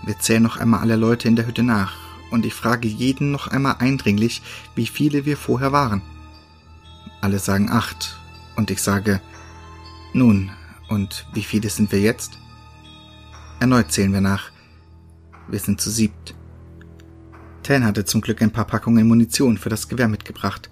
Wir 0.05 0.19
zählen 0.19 0.43
noch 0.43 0.57
einmal 0.57 0.81
alle 0.81 0.97
Leute 0.97 1.29
in 1.29 1.37
der 1.37 1.47
Hütte 1.47 1.63
nach, 1.63 1.97
und 2.31 2.45
ich 2.45 2.55
frage 2.55 2.89
jeden 2.89 3.31
noch 3.31 3.49
einmal 3.49 3.77
eindringlich, 3.79 4.43
wie 4.75 4.87
viele 4.87 5.25
wir 5.25 5.37
vorher 5.37 5.73
waren. 5.73 6.03
Alle 7.21 7.39
sagen 7.39 7.71
acht, 7.71 8.19
und 8.57 8.71
ich 8.71 8.83
sage, 8.83 9.21
nun, 10.13 10.51
und 10.89 11.27
wie 11.33 11.43
viele 11.43 11.71
sind 11.71 11.91
wir 11.93 12.01
jetzt? 12.01 12.39
Erneut 13.61 13.93
zählen 13.93 14.13
wir 14.13 14.21
nach. 14.21 14.51
Wir 15.49 15.59
sind 15.59 15.81
zu 15.81 15.91
siebt. 15.91 16.35
Tan 17.63 17.85
hatte 17.85 18.05
zum 18.05 18.21
Glück 18.21 18.43
ein 18.43 18.53
paar 18.53 18.67
Packungen 18.67 19.09
Munition 19.09 19.57
für 19.57 19.71
das 19.71 19.89
Gewehr 19.89 20.09
mitgebracht. 20.09 20.71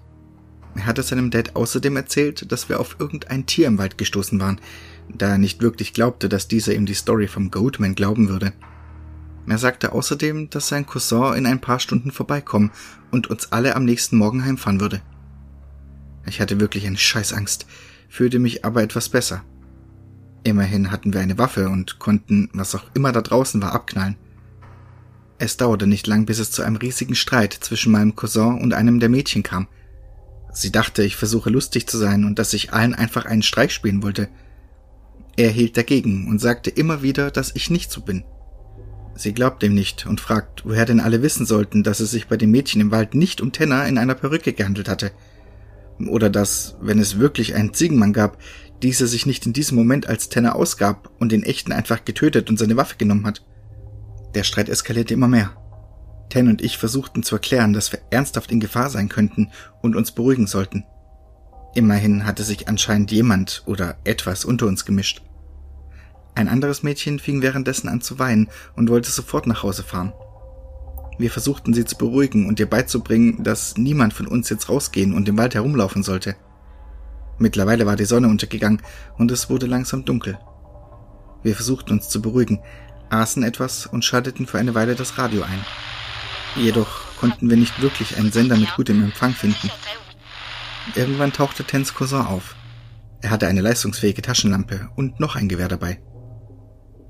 Er 0.75 0.85
hatte 0.85 1.03
seinem 1.03 1.31
Dad 1.31 1.55
außerdem 1.55 1.95
erzählt, 1.95 2.51
dass 2.51 2.69
wir 2.69 2.79
auf 2.79 2.97
irgendein 2.99 3.45
Tier 3.45 3.67
im 3.67 3.77
Wald 3.77 3.97
gestoßen 3.97 4.39
waren, 4.39 4.59
da 5.09 5.29
er 5.29 5.37
nicht 5.37 5.61
wirklich 5.61 5.93
glaubte, 5.93 6.29
dass 6.29 6.47
dieser 6.47 6.73
ihm 6.73 6.85
die 6.85 6.93
Story 6.93 7.27
vom 7.27 7.51
Goatman 7.51 7.95
glauben 7.95 8.29
würde. 8.29 8.53
Er 9.47 9.57
sagte 9.57 9.91
außerdem, 9.91 10.49
dass 10.49 10.69
sein 10.69 10.85
Cousin 10.85 11.33
in 11.35 11.45
ein 11.45 11.59
paar 11.59 11.79
Stunden 11.79 12.11
vorbeikommen 12.11 12.71
und 13.11 13.27
uns 13.27 13.51
alle 13.51 13.75
am 13.75 13.83
nächsten 13.83 14.17
Morgen 14.17 14.45
heimfahren 14.45 14.79
würde. 14.79 15.01
Ich 16.25 16.39
hatte 16.39 16.59
wirklich 16.59 16.87
eine 16.87 16.97
Scheißangst, 16.97 17.65
fühlte 18.07 18.39
mich 18.39 18.63
aber 18.63 18.83
etwas 18.83 19.09
besser. 19.09 19.43
Immerhin 20.43 20.91
hatten 20.91 21.13
wir 21.13 21.21
eine 21.21 21.37
Waffe 21.37 21.69
und 21.69 21.99
konnten, 21.99 22.49
was 22.53 22.75
auch 22.75 22.83
immer 22.93 23.11
da 23.11 23.21
draußen 23.21 23.61
war, 23.61 23.73
abknallen. 23.73 24.17
Es 25.39 25.57
dauerte 25.57 25.87
nicht 25.87 26.07
lang, 26.07 26.25
bis 26.25 26.39
es 26.39 26.51
zu 26.51 26.63
einem 26.63 26.77
riesigen 26.77 27.15
Streit 27.15 27.53
zwischen 27.53 27.91
meinem 27.91 28.15
Cousin 28.15 28.61
und 28.61 28.73
einem 28.73 28.99
der 28.99 29.09
Mädchen 29.09 29.43
kam. 29.43 29.67
Sie 30.53 30.71
dachte, 30.71 31.03
ich 31.03 31.15
versuche 31.15 31.49
lustig 31.49 31.87
zu 31.87 31.97
sein 31.97 32.23
und 32.25 32.39
dass 32.39 32.53
ich 32.53 32.71
allen 32.71 32.93
einfach 32.93 33.25
einen 33.25 33.41
Streich 33.41 33.73
spielen 33.73 34.03
wollte. 34.03 34.29
Er 35.35 35.49
hielt 35.49 35.77
dagegen 35.77 36.27
und 36.27 36.39
sagte 36.39 36.69
immer 36.69 37.01
wieder, 37.01 37.31
dass 37.31 37.55
ich 37.55 37.69
nicht 37.69 37.91
so 37.91 38.01
bin. 38.01 38.23
Sie 39.15 39.33
glaubt 39.33 39.63
ihm 39.63 39.73
nicht 39.73 40.05
und 40.05 40.21
fragt, 40.21 40.65
woher 40.65 40.85
denn 40.85 40.99
alle 40.99 41.21
wissen 41.21 41.45
sollten, 41.45 41.83
dass 41.83 41.99
es 41.99 42.11
sich 42.11 42.27
bei 42.27 42.37
dem 42.37 42.51
Mädchen 42.51 42.81
im 42.81 42.91
Wald 42.91 43.13
nicht 43.15 43.41
um 43.41 43.51
Tenner 43.51 43.87
in 43.87 43.97
einer 43.97 44.15
Perücke 44.15 44.53
gehandelt 44.53 44.89
hatte. 44.89 45.11
Oder 46.07 46.29
dass, 46.29 46.75
wenn 46.81 46.99
es 46.99 47.19
wirklich 47.19 47.53
einen 47.55 47.73
Ziegenmann 47.73 48.13
gab, 48.13 48.37
dieser 48.81 49.07
sich 49.07 49.25
nicht 49.25 49.45
in 49.45 49.53
diesem 49.53 49.77
Moment 49.77 50.07
als 50.07 50.29
Tenner 50.29 50.55
ausgab 50.55 51.11
und 51.19 51.31
den 51.31 51.43
echten 51.43 51.71
einfach 51.71 52.05
getötet 52.05 52.49
und 52.49 52.57
seine 52.57 52.75
Waffe 52.75 52.95
genommen 52.97 53.25
hat. 53.25 53.45
Der 54.35 54.43
Streit 54.43 54.67
eskalierte 54.67 55.13
immer 55.13 55.27
mehr. 55.27 55.55
Ten 56.29 56.47
und 56.47 56.63
ich 56.63 56.77
versuchten 56.77 57.21
zu 57.21 57.35
erklären, 57.35 57.73
dass 57.73 57.91
wir 57.91 57.99
ernsthaft 58.09 58.51
in 58.51 58.59
Gefahr 58.59 58.89
sein 58.89 59.09
könnten 59.09 59.51
und 59.81 59.95
uns 59.95 60.11
beruhigen 60.11 60.47
sollten. 60.47 60.83
Immerhin 61.75 62.25
hatte 62.25 62.43
sich 62.43 62.67
anscheinend 62.67 63.11
jemand 63.11 63.63
oder 63.65 63.97
etwas 64.03 64.45
unter 64.45 64.67
uns 64.67 64.85
gemischt. 64.85 65.21
Ein 66.35 66.47
anderes 66.47 66.83
Mädchen 66.83 67.19
fing 67.19 67.41
währenddessen 67.41 67.89
an 67.89 68.01
zu 68.01 68.19
weinen 68.19 68.49
und 68.75 68.89
wollte 68.89 69.11
sofort 69.11 69.47
nach 69.47 69.63
Hause 69.63 69.83
fahren. 69.83 70.13
Wir 71.17 71.29
versuchten 71.29 71.73
sie 71.73 71.85
zu 71.85 71.97
beruhigen 71.97 72.47
und 72.47 72.59
ihr 72.59 72.69
beizubringen, 72.69 73.43
dass 73.43 73.77
niemand 73.77 74.13
von 74.13 74.27
uns 74.27 74.49
jetzt 74.49 74.69
rausgehen 74.69 75.13
und 75.13 75.27
im 75.29 75.37
Wald 75.37 75.53
herumlaufen 75.53 76.03
sollte. 76.03 76.35
Mittlerweile 77.37 77.85
war 77.85 77.95
die 77.95 78.05
Sonne 78.05 78.27
untergegangen 78.27 78.81
und 79.17 79.31
es 79.31 79.49
wurde 79.49 79.65
langsam 79.65 80.05
dunkel. 80.05 80.39
Wir 81.43 81.55
versuchten 81.55 81.91
uns 81.91 82.09
zu 82.09 82.21
beruhigen, 82.21 82.59
aßen 83.09 83.43
etwas 83.43 83.85
und 83.85 84.05
schalteten 84.05 84.47
für 84.47 84.59
eine 84.59 84.75
Weile 84.75 84.95
das 84.95 85.17
Radio 85.17 85.43
ein. 85.43 85.65
Jedoch 86.55 87.01
konnten 87.19 87.49
wir 87.49 87.57
nicht 87.57 87.81
wirklich 87.81 88.17
einen 88.17 88.31
Sender 88.31 88.57
mit 88.57 88.75
gutem 88.75 89.03
Empfang 89.03 89.33
finden. 89.33 89.69
Irgendwann 90.95 91.33
tauchte 91.33 91.63
Tens 91.63 91.93
Cousin 91.93 92.21
auf. 92.21 92.55
Er 93.21 93.31
hatte 93.31 93.47
eine 93.47 93.61
leistungsfähige 93.61 94.21
Taschenlampe 94.21 94.89
und 94.95 95.19
noch 95.19 95.35
ein 95.35 95.47
Gewehr 95.47 95.69
dabei. 95.69 96.01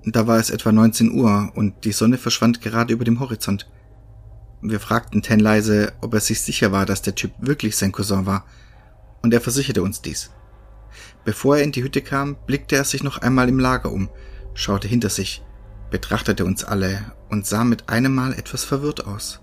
Da 0.06 0.28
war 0.28 0.38
es 0.38 0.50
etwa 0.50 0.72
19 0.72 1.12
Uhr 1.12 1.52
und 1.56 1.84
die 1.86 1.92
Sonne 1.92 2.18
verschwand 2.18 2.62
gerade 2.62 2.94
über 2.94 3.04
dem 3.04 3.20
Horizont. 3.20 3.70
Wir 4.62 4.80
fragten 4.80 5.22
Ten 5.22 5.40
leise, 5.40 5.94
ob 6.02 6.14
er 6.14 6.20
sich 6.20 6.42
sicher 6.42 6.72
war, 6.72 6.86
dass 6.86 7.02
der 7.02 7.16
Typ 7.16 7.34
wirklich 7.40 7.76
sein 7.76 7.92
Cousin 7.92 8.26
war, 8.26 8.46
und 9.22 9.34
er 9.34 9.42
versicherte 9.42 9.82
uns 9.82 10.02
dies. 10.02 10.32
Bevor 11.26 11.58
er 11.58 11.64
in 11.64 11.72
die 11.72 11.84
Hütte 11.84 12.02
kam, 12.02 12.36
blickte 12.46 12.76
er 12.76 12.84
sich 12.84 13.04
noch 13.04 13.18
einmal 13.18 13.50
im 13.50 13.60
Lager 13.60 13.92
um, 13.92 14.10
schaute 14.54 14.88
hinter 14.88 15.10
sich, 15.10 15.42
betrachtete 15.90 16.46
uns 16.46 16.64
alle 16.64 17.14
und 17.30 17.48
sah 17.48 17.64
mit 17.64 17.90
einem 17.90 18.14
Mal 18.14 18.34
etwas 18.34 18.64
verwirrt 18.66 19.08
aus. 19.08 19.42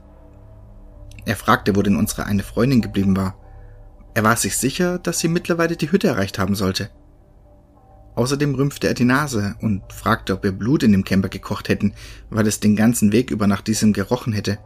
Er 1.24 1.36
fragte, 1.36 1.74
wo 1.76 1.82
denn 1.82 1.96
unsere 1.96 2.26
eine 2.26 2.42
Freundin 2.42 2.80
geblieben 2.80 3.16
war. 3.16 3.39
Er 4.20 4.24
war 4.24 4.37
sich 4.37 4.59
sicher, 4.59 4.98
dass 4.98 5.18
sie 5.18 5.28
mittlerweile 5.28 5.78
die 5.78 5.90
Hütte 5.90 6.09
erreicht 6.09 6.38
haben 6.38 6.54
sollte. 6.54 6.90
Außerdem 8.16 8.54
rümpfte 8.54 8.87
er 8.87 8.92
die 8.92 9.06
Nase 9.06 9.54
und 9.62 9.80
fragte, 9.90 10.35
ob 10.35 10.44
wir 10.44 10.52
Blut 10.52 10.83
in 10.83 10.92
dem 10.92 11.04
Camper 11.04 11.30
gekocht 11.30 11.70
hätten, 11.70 11.94
weil 12.28 12.46
es 12.46 12.61
den 12.61 12.76
ganzen 12.76 13.12
Weg 13.12 13.30
über 13.30 13.46
nach 13.46 13.62
diesem 13.62 13.94
gerochen 13.94 14.35
hätte. 14.35 14.59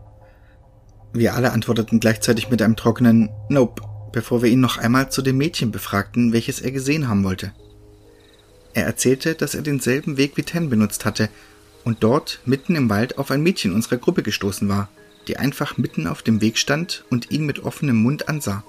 Wir 1.13 1.35
alle 1.35 1.53
antworteten 1.53 2.01
gleichzeitig 2.01 2.51
mit 2.51 2.63
einem 2.63 2.75
trockenen 2.75 3.31
Nope, 3.49 3.85
bevor 4.11 4.43
wir 4.43 4.51
ihn 4.51 4.59
noch 4.59 4.77
einmal 4.77 5.13
zu 5.13 5.23
dem 5.23 5.37
Mädchen 5.37 5.71
befragten, 5.71 6.33
welches 6.33 6.61
er 6.61 6.73
gesehen 6.73 7.09
haben 7.09 7.23
wollte. 7.23 7.53
Er 8.73 8.87
erzählte, 8.87 9.37
dass 9.37 9.55
er 9.55 9.63
denselben 9.63 10.17
Weg 10.17 10.37
wie 10.37 10.43
Ten 10.43 10.69
benutzt 10.69 11.05
hatte 11.05 11.29
und 11.85 12.03
dort 12.03 12.41
mitten 12.45 12.75
im 12.75 12.91
Wald 12.91 13.19
auf 13.19 13.31
ein 13.31 13.45
Mädchen 13.45 13.73
unserer 13.73 13.99
Gruppe 13.99 14.25
gestoßen 14.25 14.69
war, 14.69 14.89
die 15.29 15.37
einfach 15.37 15.79
mitten 15.79 16.09
auf 16.09 16.23
dem 16.23 16.41
Weg 16.41 16.59
stand 16.59 17.05
und 17.09 17.31
ihn 17.31 17.47
mit 17.47 17.61
offenem 17.61 18.03
Mund 18.03 18.29
ansah. 18.29 18.65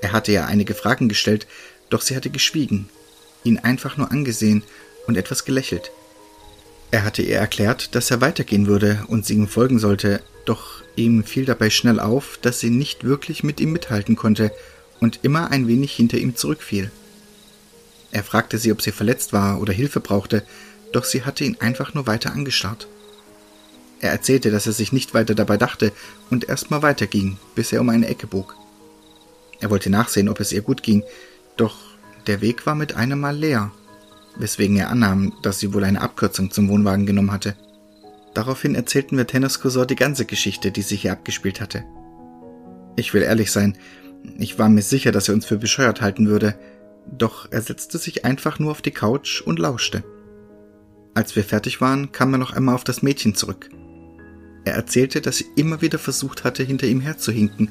Er 0.00 0.12
hatte 0.12 0.32
ihr 0.32 0.46
einige 0.46 0.74
Fragen 0.74 1.08
gestellt, 1.08 1.46
doch 1.90 2.02
sie 2.02 2.14
hatte 2.14 2.30
geschwiegen 2.30 2.88
ihn 3.44 3.58
einfach 3.58 3.96
nur 3.96 4.10
angesehen 4.10 4.62
und 5.06 5.16
etwas 5.16 5.44
gelächelt. 5.44 5.90
Er 6.90 7.04
hatte 7.04 7.22
ihr 7.22 7.36
erklärt, 7.36 7.94
dass 7.94 8.10
er 8.10 8.20
weitergehen 8.20 8.66
würde 8.66 9.04
und 9.08 9.26
sie 9.26 9.34
ihm 9.34 9.48
folgen 9.48 9.78
sollte, 9.78 10.22
doch 10.44 10.82
ihm 10.96 11.24
fiel 11.24 11.44
dabei 11.44 11.70
schnell 11.70 12.00
auf, 12.00 12.38
dass 12.40 12.60
sie 12.60 12.70
nicht 12.70 13.04
wirklich 13.04 13.42
mit 13.42 13.60
ihm 13.60 13.72
mithalten 13.72 14.16
konnte 14.16 14.52
und 15.00 15.20
immer 15.22 15.50
ein 15.50 15.68
wenig 15.68 15.92
hinter 15.92 16.18
ihm 16.18 16.34
zurückfiel. 16.34 16.90
Er 18.10 18.24
fragte 18.24 18.56
sie, 18.56 18.72
ob 18.72 18.80
sie 18.80 18.92
verletzt 18.92 19.32
war 19.32 19.60
oder 19.60 19.72
Hilfe 19.72 20.00
brauchte, 20.00 20.42
doch 20.92 21.04
sie 21.04 21.24
hatte 21.24 21.44
ihn 21.44 21.58
einfach 21.60 21.92
nur 21.92 22.06
weiter 22.06 22.32
angestarrt. 22.32 22.88
Er 24.00 24.10
erzählte, 24.12 24.50
dass 24.50 24.66
er 24.66 24.72
sich 24.72 24.92
nicht 24.92 25.12
weiter 25.12 25.34
dabei 25.34 25.58
dachte 25.58 25.92
und 26.30 26.48
erstmal 26.48 26.82
weiterging, 26.82 27.36
bis 27.54 27.72
er 27.72 27.80
um 27.82 27.90
eine 27.90 28.06
Ecke 28.06 28.26
bog. 28.26 28.54
Er 29.60 29.70
wollte 29.70 29.90
nachsehen, 29.90 30.28
ob 30.28 30.40
es 30.40 30.52
ihr 30.52 30.62
gut 30.62 30.82
ging, 30.82 31.02
doch 31.56 31.76
der 32.26 32.40
Weg 32.40 32.66
war 32.66 32.74
mit 32.74 32.94
einem 32.94 33.20
Mal 33.20 33.36
leer, 33.36 33.72
weswegen 34.36 34.76
er 34.76 34.90
annahm, 34.90 35.32
dass 35.42 35.58
sie 35.58 35.74
wohl 35.74 35.84
eine 35.84 36.00
Abkürzung 36.00 36.50
zum 36.50 36.68
Wohnwagen 36.68 37.06
genommen 37.06 37.32
hatte. 37.32 37.56
Daraufhin 38.34 38.74
erzählten 38.74 39.16
wir 39.16 39.26
Tennis 39.26 39.60
Cousin 39.60 39.86
die 39.86 39.96
ganze 39.96 40.24
Geschichte, 40.24 40.70
die 40.70 40.82
sich 40.82 41.02
hier 41.02 41.12
abgespielt 41.12 41.60
hatte. 41.60 41.84
Ich 42.96 43.14
will 43.14 43.22
ehrlich 43.22 43.50
sein, 43.50 43.76
ich 44.38 44.58
war 44.58 44.68
mir 44.68 44.82
sicher, 44.82 45.12
dass 45.12 45.28
er 45.28 45.34
uns 45.34 45.46
für 45.46 45.56
bescheuert 45.56 46.00
halten 46.00 46.28
würde, 46.28 46.54
doch 47.10 47.50
er 47.50 47.62
setzte 47.62 47.98
sich 47.98 48.24
einfach 48.24 48.58
nur 48.58 48.70
auf 48.70 48.82
die 48.82 48.90
Couch 48.90 49.40
und 49.40 49.58
lauschte. 49.58 50.04
Als 51.14 51.34
wir 51.34 51.42
fertig 51.42 51.80
waren, 51.80 52.12
kam 52.12 52.32
er 52.34 52.38
noch 52.38 52.52
einmal 52.52 52.74
auf 52.74 52.84
das 52.84 53.02
Mädchen 53.02 53.34
zurück. 53.34 53.70
Er 54.64 54.74
erzählte, 54.74 55.20
dass 55.20 55.38
sie 55.38 55.46
immer 55.56 55.80
wieder 55.80 55.98
versucht 55.98 56.44
hatte, 56.44 56.62
hinter 56.62 56.86
ihm 56.86 57.00
herzuhinken 57.00 57.70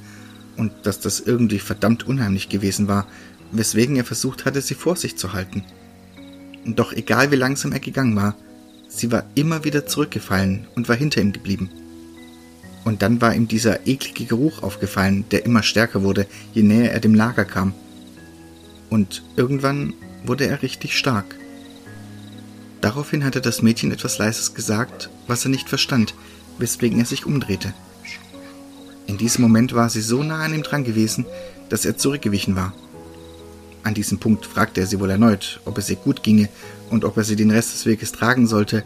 und 0.57 0.71
dass 0.83 0.99
das 0.99 1.19
irgendwie 1.19 1.59
verdammt 1.59 2.07
unheimlich 2.07 2.49
gewesen 2.49 2.87
war, 2.87 3.07
weswegen 3.51 3.95
er 3.95 4.03
versucht 4.03 4.45
hatte, 4.45 4.61
sie 4.61 4.73
vor 4.73 4.95
sich 4.95 5.15
zu 5.15 5.33
halten. 5.33 5.63
Doch 6.65 6.91
egal 6.91 7.31
wie 7.31 7.35
langsam 7.37 7.71
er 7.71 7.79
gegangen 7.79 8.15
war, 8.15 8.35
sie 8.89 9.11
war 9.11 9.23
immer 9.35 9.63
wieder 9.63 9.85
zurückgefallen 9.85 10.67
und 10.75 10.89
war 10.89 10.95
hinter 10.95 11.21
ihm 11.21 11.31
geblieben. 11.31 11.69
Und 12.83 13.01
dann 13.01 13.21
war 13.21 13.35
ihm 13.35 13.47
dieser 13.47 13.85
eklige 13.85 14.25
Geruch 14.25 14.63
aufgefallen, 14.63 15.25
der 15.31 15.45
immer 15.45 15.63
stärker 15.63 16.03
wurde, 16.03 16.25
je 16.53 16.63
näher 16.63 16.91
er 16.91 16.99
dem 16.99 17.13
Lager 17.13 17.45
kam. 17.45 17.73
Und 18.89 19.23
irgendwann 19.35 19.93
wurde 20.25 20.47
er 20.47 20.61
richtig 20.61 20.97
stark. 20.97 21.35
Daraufhin 22.81 23.25
hatte 23.25 23.41
das 23.41 23.61
Mädchen 23.61 23.91
etwas 23.91 24.17
Leises 24.17 24.53
gesagt, 24.53 25.09
was 25.27 25.43
er 25.43 25.51
nicht 25.51 25.67
verstand, 25.67 26.13
weswegen 26.57 26.99
er 26.99 27.05
sich 27.05 27.25
umdrehte. 27.25 27.73
In 29.07 29.17
diesem 29.17 29.41
Moment 29.41 29.73
war 29.73 29.89
sie 29.89 30.01
so 30.01 30.21
nah 30.21 30.43
an 30.43 30.53
ihm 30.53 30.63
dran 30.63 30.83
gewesen, 30.83 31.25
dass 31.69 31.85
er 31.85 31.97
zurückgewichen 31.97 32.55
war. 32.55 32.73
An 33.83 33.93
diesem 33.93 34.19
Punkt 34.19 34.45
fragte 34.45 34.81
er 34.81 34.87
sie 34.87 34.99
wohl 34.99 35.09
erneut, 35.09 35.61
ob 35.65 35.77
es 35.77 35.89
ihr 35.89 35.95
gut 35.95 36.21
ginge 36.21 36.49
und 36.89 37.05
ob 37.05 37.17
er 37.17 37.23
sie 37.23 37.35
den 37.35 37.51
Rest 37.51 37.73
des 37.73 37.85
Weges 37.85 38.11
tragen 38.11 38.45
sollte, 38.45 38.83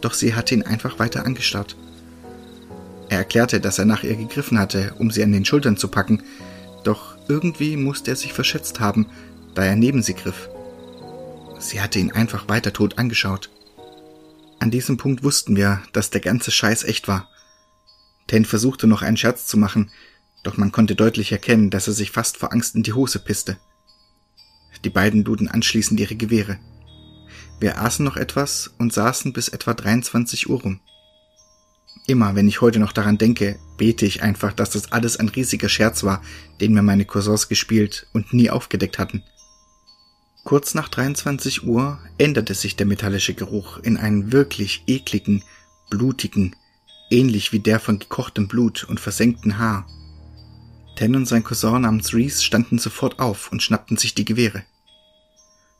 doch 0.00 0.14
sie 0.14 0.34
hatte 0.34 0.54
ihn 0.54 0.62
einfach 0.62 0.98
weiter 0.98 1.26
angestarrt. 1.26 1.76
Er 3.10 3.18
erklärte, 3.18 3.60
dass 3.60 3.78
er 3.78 3.84
nach 3.84 4.02
ihr 4.02 4.16
gegriffen 4.16 4.58
hatte, 4.58 4.94
um 4.98 5.10
sie 5.10 5.22
an 5.22 5.32
den 5.32 5.44
Schultern 5.44 5.76
zu 5.76 5.88
packen, 5.88 6.22
doch 6.84 7.16
irgendwie 7.28 7.76
musste 7.76 8.12
er 8.12 8.16
sich 8.16 8.32
verschätzt 8.32 8.80
haben, 8.80 9.06
da 9.54 9.64
er 9.64 9.76
neben 9.76 10.02
sie 10.02 10.14
griff. 10.14 10.48
Sie 11.58 11.80
hatte 11.80 11.98
ihn 11.98 12.12
einfach 12.12 12.48
weiter 12.48 12.72
tot 12.72 12.98
angeschaut. 12.98 13.50
An 14.58 14.70
diesem 14.70 14.96
Punkt 14.96 15.22
wussten 15.22 15.56
wir, 15.56 15.82
dass 15.92 16.10
der 16.10 16.20
ganze 16.20 16.50
Scheiß 16.50 16.84
echt 16.84 17.08
war. 17.08 17.29
Ten 18.30 18.44
versuchte 18.44 18.86
noch 18.86 19.02
einen 19.02 19.16
Scherz 19.16 19.48
zu 19.48 19.58
machen, 19.58 19.90
doch 20.44 20.56
man 20.56 20.70
konnte 20.70 20.94
deutlich 20.94 21.32
erkennen, 21.32 21.68
dass 21.68 21.88
er 21.88 21.94
sich 21.94 22.12
fast 22.12 22.36
vor 22.36 22.52
Angst 22.52 22.76
in 22.76 22.84
die 22.84 22.92
Hose 22.92 23.18
pisste. 23.18 23.58
Die 24.84 24.88
beiden 24.88 25.24
luden 25.24 25.48
anschließend 25.48 25.98
ihre 25.98 26.14
Gewehre. 26.14 26.56
Wir 27.58 27.80
aßen 27.80 28.04
noch 28.04 28.16
etwas 28.16 28.70
und 28.78 28.92
saßen 28.92 29.32
bis 29.32 29.48
etwa 29.48 29.74
23 29.74 30.48
Uhr 30.48 30.60
rum. 30.60 30.78
Immer 32.06 32.36
wenn 32.36 32.46
ich 32.46 32.60
heute 32.60 32.78
noch 32.78 32.92
daran 32.92 33.18
denke, 33.18 33.58
bete 33.76 34.06
ich 34.06 34.22
einfach, 34.22 34.52
dass 34.52 34.70
das 34.70 34.92
alles 34.92 35.16
ein 35.16 35.28
riesiger 35.28 35.68
Scherz 35.68 36.04
war, 36.04 36.22
den 36.60 36.72
mir 36.72 36.82
meine 36.82 37.06
Cousins 37.06 37.48
gespielt 37.48 38.06
und 38.12 38.32
nie 38.32 38.48
aufgedeckt 38.48 39.00
hatten. 39.00 39.24
Kurz 40.44 40.74
nach 40.74 40.88
23 40.88 41.64
Uhr 41.64 41.98
änderte 42.16 42.54
sich 42.54 42.76
der 42.76 42.86
metallische 42.86 43.34
Geruch 43.34 43.78
in 43.78 43.96
einen 43.96 44.30
wirklich 44.30 44.84
ekligen, 44.86 45.42
blutigen, 45.90 46.54
ähnlich 47.10 47.52
wie 47.52 47.60
der 47.60 47.80
von 47.80 47.98
gekochtem 47.98 48.48
Blut 48.48 48.84
und 48.84 49.00
versenktem 49.00 49.58
Haar. 49.58 49.86
Ten 50.96 51.16
und 51.16 51.26
sein 51.26 51.44
Cousin 51.44 51.82
namens 51.82 52.14
Reese 52.14 52.42
standen 52.42 52.78
sofort 52.78 53.18
auf 53.18 53.52
und 53.52 53.62
schnappten 53.62 53.96
sich 53.96 54.14
die 54.14 54.24
Gewehre. 54.24 54.64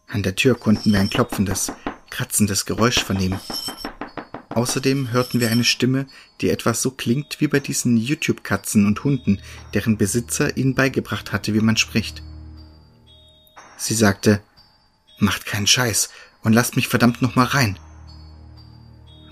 An 0.09 0.23
der 0.23 0.35
Tür 0.35 0.55
konnten 0.57 0.93
wir 0.93 1.01
ein 1.01 1.11
klopfendes, 1.11 1.73
kratzendes 2.11 2.67
Geräusch 2.67 3.05
vernehmen. 3.05 3.39
Außerdem 4.49 5.13
hörten 5.13 5.39
wir 5.39 5.51
eine 5.51 5.63
Stimme, 5.63 6.07
die 6.41 6.51
etwas 6.51 6.83
so 6.83 6.91
klingt 6.91 7.41
wie 7.41 7.47
bei 7.47 7.61
diesen 7.61 7.97
YouTube-Katzen 7.97 8.87
und 8.87 9.05
Hunden, 9.05 9.41
deren 9.75 9.97
Besitzer 9.97 10.57
ihnen 10.57 10.75
beigebracht 10.75 11.33
hatte, 11.33 11.55
wie 11.55 11.61
man 11.61 11.77
spricht. 11.77 12.23
Sie 13.77 13.95
sagte, 13.95 14.43
Macht 15.19 15.45
keinen 15.45 15.67
Scheiß 15.67 16.11
und 16.43 16.55
lasst 16.55 16.77
mich 16.77 16.89
verdammt 16.89 17.21
noch 17.21 17.37
mal 17.37 17.45
rein. 17.45 17.79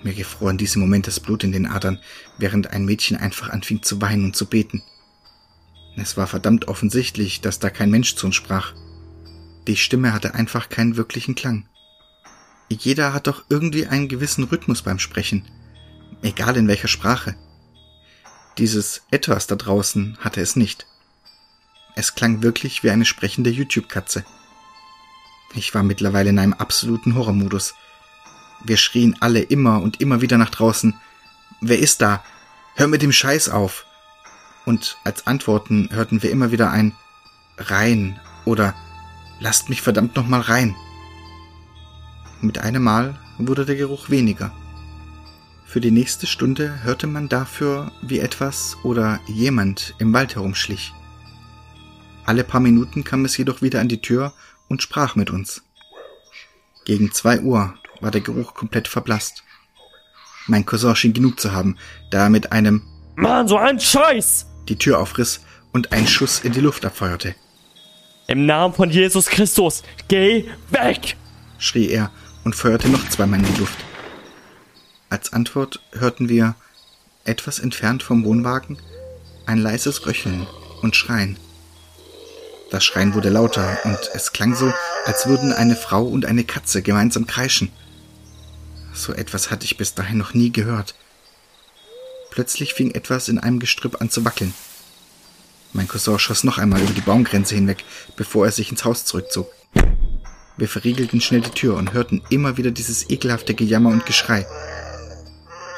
Mir 0.02 0.14
gefror 0.14 0.50
in 0.50 0.58
diesem 0.58 0.80
Moment 0.80 1.06
das 1.06 1.20
Blut 1.20 1.44
in 1.44 1.52
den 1.52 1.66
Adern, 1.66 2.00
während 2.38 2.68
ein 2.70 2.84
Mädchen 2.84 3.16
einfach 3.16 3.50
anfing 3.50 3.82
zu 3.82 4.00
weinen 4.00 4.26
und 4.26 4.36
zu 4.36 4.46
beten. 4.46 4.82
Es 5.96 6.16
war 6.16 6.26
verdammt 6.26 6.68
offensichtlich, 6.68 7.40
dass 7.40 7.58
da 7.58 7.70
kein 7.70 7.90
Mensch 7.90 8.14
zu 8.14 8.26
uns 8.26 8.36
sprach. 8.36 8.74
Die 9.66 9.76
Stimme 9.76 10.12
hatte 10.12 10.34
einfach 10.34 10.68
keinen 10.68 10.96
wirklichen 10.96 11.34
Klang. 11.34 11.68
Jeder 12.70 13.12
hat 13.12 13.26
doch 13.26 13.44
irgendwie 13.48 13.86
einen 13.86 14.08
gewissen 14.08 14.44
Rhythmus 14.44 14.82
beim 14.82 14.98
Sprechen, 14.98 15.44
egal 16.22 16.56
in 16.56 16.68
welcher 16.68 16.88
Sprache. 16.88 17.34
Dieses 18.58 19.02
etwas 19.10 19.46
da 19.46 19.56
draußen 19.56 20.18
hatte 20.20 20.40
es 20.40 20.56
nicht. 20.56 20.86
Es 21.96 22.14
klang 22.14 22.42
wirklich 22.42 22.82
wie 22.82 22.90
eine 22.90 23.04
sprechende 23.04 23.50
YouTube-Katze. 23.50 24.24
Ich 25.54 25.74
war 25.74 25.82
mittlerweile 25.82 26.30
in 26.30 26.38
einem 26.38 26.52
absoluten 26.52 27.14
Horrormodus. 27.14 27.74
Wir 28.64 28.76
schrien 28.76 29.16
alle 29.20 29.40
immer 29.40 29.80
und 29.82 30.00
immer 30.00 30.20
wieder 30.20 30.38
nach 30.38 30.50
draußen. 30.50 30.94
Wer 31.60 31.78
ist 31.78 32.02
da? 32.02 32.22
Hör 32.74 32.86
mit 32.86 33.02
dem 33.02 33.12
Scheiß 33.12 33.48
auf! 33.48 33.84
Und 34.64 34.98
als 35.04 35.26
Antworten 35.26 35.88
hörten 35.92 36.22
wir 36.22 36.30
immer 36.30 36.52
wieder 36.52 36.70
ein 36.70 36.94
rein 37.56 38.20
oder 38.44 38.74
lasst 39.40 39.68
mich 39.68 39.82
verdammt 39.82 40.16
noch 40.16 40.26
mal 40.26 40.40
rein. 40.40 40.76
Mit 42.40 42.58
einem 42.58 42.82
Mal 42.82 43.18
wurde 43.38 43.64
der 43.64 43.76
Geruch 43.76 44.10
weniger. 44.10 44.52
Für 45.64 45.80
die 45.80 45.90
nächste 45.90 46.26
Stunde 46.26 46.82
hörte 46.82 47.06
man 47.06 47.28
dafür, 47.28 47.92
wie 48.02 48.20
etwas 48.20 48.76
oder 48.84 49.20
jemand 49.26 49.94
im 49.98 50.12
Wald 50.12 50.34
herumschlich. 50.34 50.94
Alle 52.24 52.44
paar 52.44 52.60
Minuten 52.60 53.04
kam 53.04 53.24
es 53.24 53.36
jedoch 53.36 53.62
wieder 53.62 53.80
an 53.80 53.88
die 53.88 54.00
Tür 54.00 54.32
und 54.68 54.82
sprach 54.82 55.16
mit 55.16 55.30
uns. 55.30 55.62
Gegen 56.84 57.12
zwei 57.12 57.40
Uhr 57.40 57.74
war 58.00 58.10
der 58.10 58.20
Geruch 58.20 58.54
komplett 58.54 58.88
verblasst. 58.88 59.42
Mein 60.46 60.64
Cousin 60.64 60.96
schien 60.96 61.12
genug 61.12 61.40
zu 61.40 61.52
haben, 61.52 61.76
da 62.10 62.24
er 62.24 62.30
mit 62.30 62.52
einem 62.52 62.82
Mann, 63.16 63.48
so 63.48 63.56
ein 63.56 63.80
Scheiß! 63.80 64.46
die 64.68 64.76
Tür 64.76 65.00
aufriss 65.00 65.40
und 65.72 65.92
einen 65.92 66.06
Schuss 66.06 66.40
in 66.40 66.52
die 66.52 66.60
Luft 66.60 66.84
abfeuerte. 66.84 67.34
Im 68.26 68.46
Namen 68.46 68.74
von 68.74 68.90
Jesus 68.90 69.26
Christus, 69.26 69.82
geh 70.08 70.44
weg! 70.70 71.16
schrie 71.58 71.88
er 71.88 72.10
und 72.44 72.54
feuerte 72.54 72.88
noch 72.88 73.08
zweimal 73.08 73.40
in 73.40 73.46
die 73.46 73.60
Luft. 73.60 73.78
Als 75.10 75.32
Antwort 75.32 75.80
hörten 75.92 76.28
wir, 76.28 76.54
etwas 77.24 77.58
entfernt 77.58 78.02
vom 78.02 78.24
Wohnwagen, 78.24 78.78
ein 79.46 79.58
leises 79.58 80.06
Röcheln 80.06 80.46
und 80.82 80.96
Schreien. 80.96 81.38
Das 82.70 82.84
Schreien 82.84 83.14
wurde 83.14 83.30
lauter 83.30 83.78
und 83.84 83.98
es 84.14 84.32
klang 84.32 84.54
so, 84.54 84.72
als 85.06 85.26
würden 85.26 85.52
eine 85.52 85.76
Frau 85.76 86.04
und 86.04 86.26
eine 86.26 86.44
Katze 86.44 86.82
gemeinsam 86.82 87.26
kreischen. 87.26 87.72
So 88.98 89.12
etwas 89.12 89.52
hatte 89.52 89.64
ich 89.64 89.76
bis 89.76 89.94
dahin 89.94 90.18
noch 90.18 90.34
nie 90.34 90.50
gehört. 90.50 90.96
Plötzlich 92.32 92.74
fing 92.74 92.90
etwas 92.90 93.28
in 93.28 93.38
einem 93.38 93.60
Gestrüpp 93.60 94.00
an 94.00 94.10
zu 94.10 94.24
wackeln. 94.24 94.52
Mein 95.72 95.86
Cousin 95.86 96.18
schoss 96.18 96.42
noch 96.42 96.58
einmal 96.58 96.82
über 96.82 96.92
die 96.92 97.00
Baumgrenze 97.00 97.54
hinweg, 97.54 97.84
bevor 98.16 98.46
er 98.46 98.50
sich 98.50 98.72
ins 98.72 98.84
Haus 98.84 99.04
zurückzog. 99.04 99.52
Wir 100.56 100.68
verriegelten 100.68 101.20
schnell 101.20 101.42
die 101.42 101.50
Tür 101.50 101.76
und 101.76 101.92
hörten 101.92 102.22
immer 102.28 102.56
wieder 102.56 102.72
dieses 102.72 103.08
ekelhafte 103.08 103.54
Gejammer 103.54 103.90
und 103.90 104.04
Geschrei. 104.04 104.44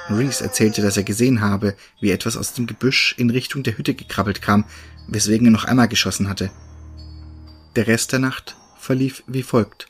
Reese 0.08 0.42
erzählte, 0.42 0.80
dass 0.80 0.96
er 0.96 1.04
gesehen 1.04 1.42
habe, 1.42 1.76
wie 2.00 2.12
etwas 2.12 2.38
aus 2.38 2.54
dem 2.54 2.66
Gebüsch 2.66 3.14
in 3.18 3.28
Richtung 3.28 3.62
der 3.62 3.76
Hütte 3.76 3.92
gekrabbelt 3.92 4.40
kam, 4.40 4.64
weswegen 5.08 5.46
er 5.48 5.52
noch 5.52 5.66
einmal 5.66 5.88
geschossen 5.88 6.30
hatte. 6.30 6.50
Der 7.76 7.86
Rest 7.86 8.12
der 8.12 8.18
Nacht 8.18 8.56
verlief 8.78 9.22
wie 9.26 9.42
folgt. 9.42 9.89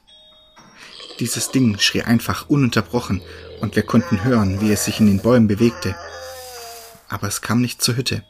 Dieses 1.20 1.50
Ding 1.50 1.78
schrie 1.78 2.02
einfach 2.02 2.48
ununterbrochen 2.48 3.20
und 3.61 3.76
wir 3.76 3.83
konnten 3.83 4.24
hören, 4.24 4.62
wie 4.62 4.72
es 4.72 4.87
sich 4.87 5.00
in 5.00 5.06
den 5.06 5.20
Bäumen 5.20 5.48
bewegte. 5.48 5.94
Aber 7.11 7.28
es 7.28 7.42
kam 7.42 7.61
nicht 7.61 7.83
zur 7.83 7.96
Hütte. 7.96 8.24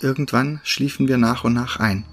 Irgendwann 0.00 0.60
schliefen 0.64 1.06
wir 1.06 1.18
nach 1.18 1.44
und 1.44 1.52
nach 1.52 1.78
ein. 1.78 2.04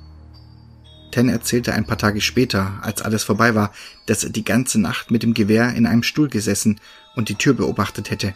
Ten 1.11 1.29
erzählte 1.29 1.73
ein 1.73 1.87
paar 1.87 1.97
Tage 1.97 2.21
später, 2.21 2.79
als 2.83 3.01
alles 3.01 3.23
vorbei 3.23 3.55
war, 3.55 3.73
dass 4.05 4.23
er 4.23 4.29
die 4.29 4.43
ganze 4.45 4.79
Nacht 4.79 5.09
mit 5.09 5.23
dem 5.23 5.33
Gewehr 5.33 5.73
in 5.73 5.87
einem 5.87 6.03
Stuhl 6.03 6.29
gesessen 6.29 6.79
und 7.15 7.29
die 7.29 7.35
Tür 7.35 7.55
beobachtet 7.55 8.11
hätte. 8.11 8.35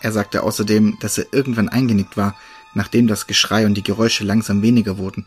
Er 0.00 0.12
sagte 0.12 0.44
außerdem, 0.44 0.96
dass 1.00 1.18
er 1.18 1.26
irgendwann 1.32 1.68
eingenickt 1.68 2.16
war, 2.16 2.34
nachdem 2.72 3.06
das 3.06 3.26
Geschrei 3.26 3.66
und 3.66 3.74
die 3.74 3.82
Geräusche 3.82 4.24
langsam 4.24 4.62
weniger 4.62 4.96
wurden. 4.96 5.26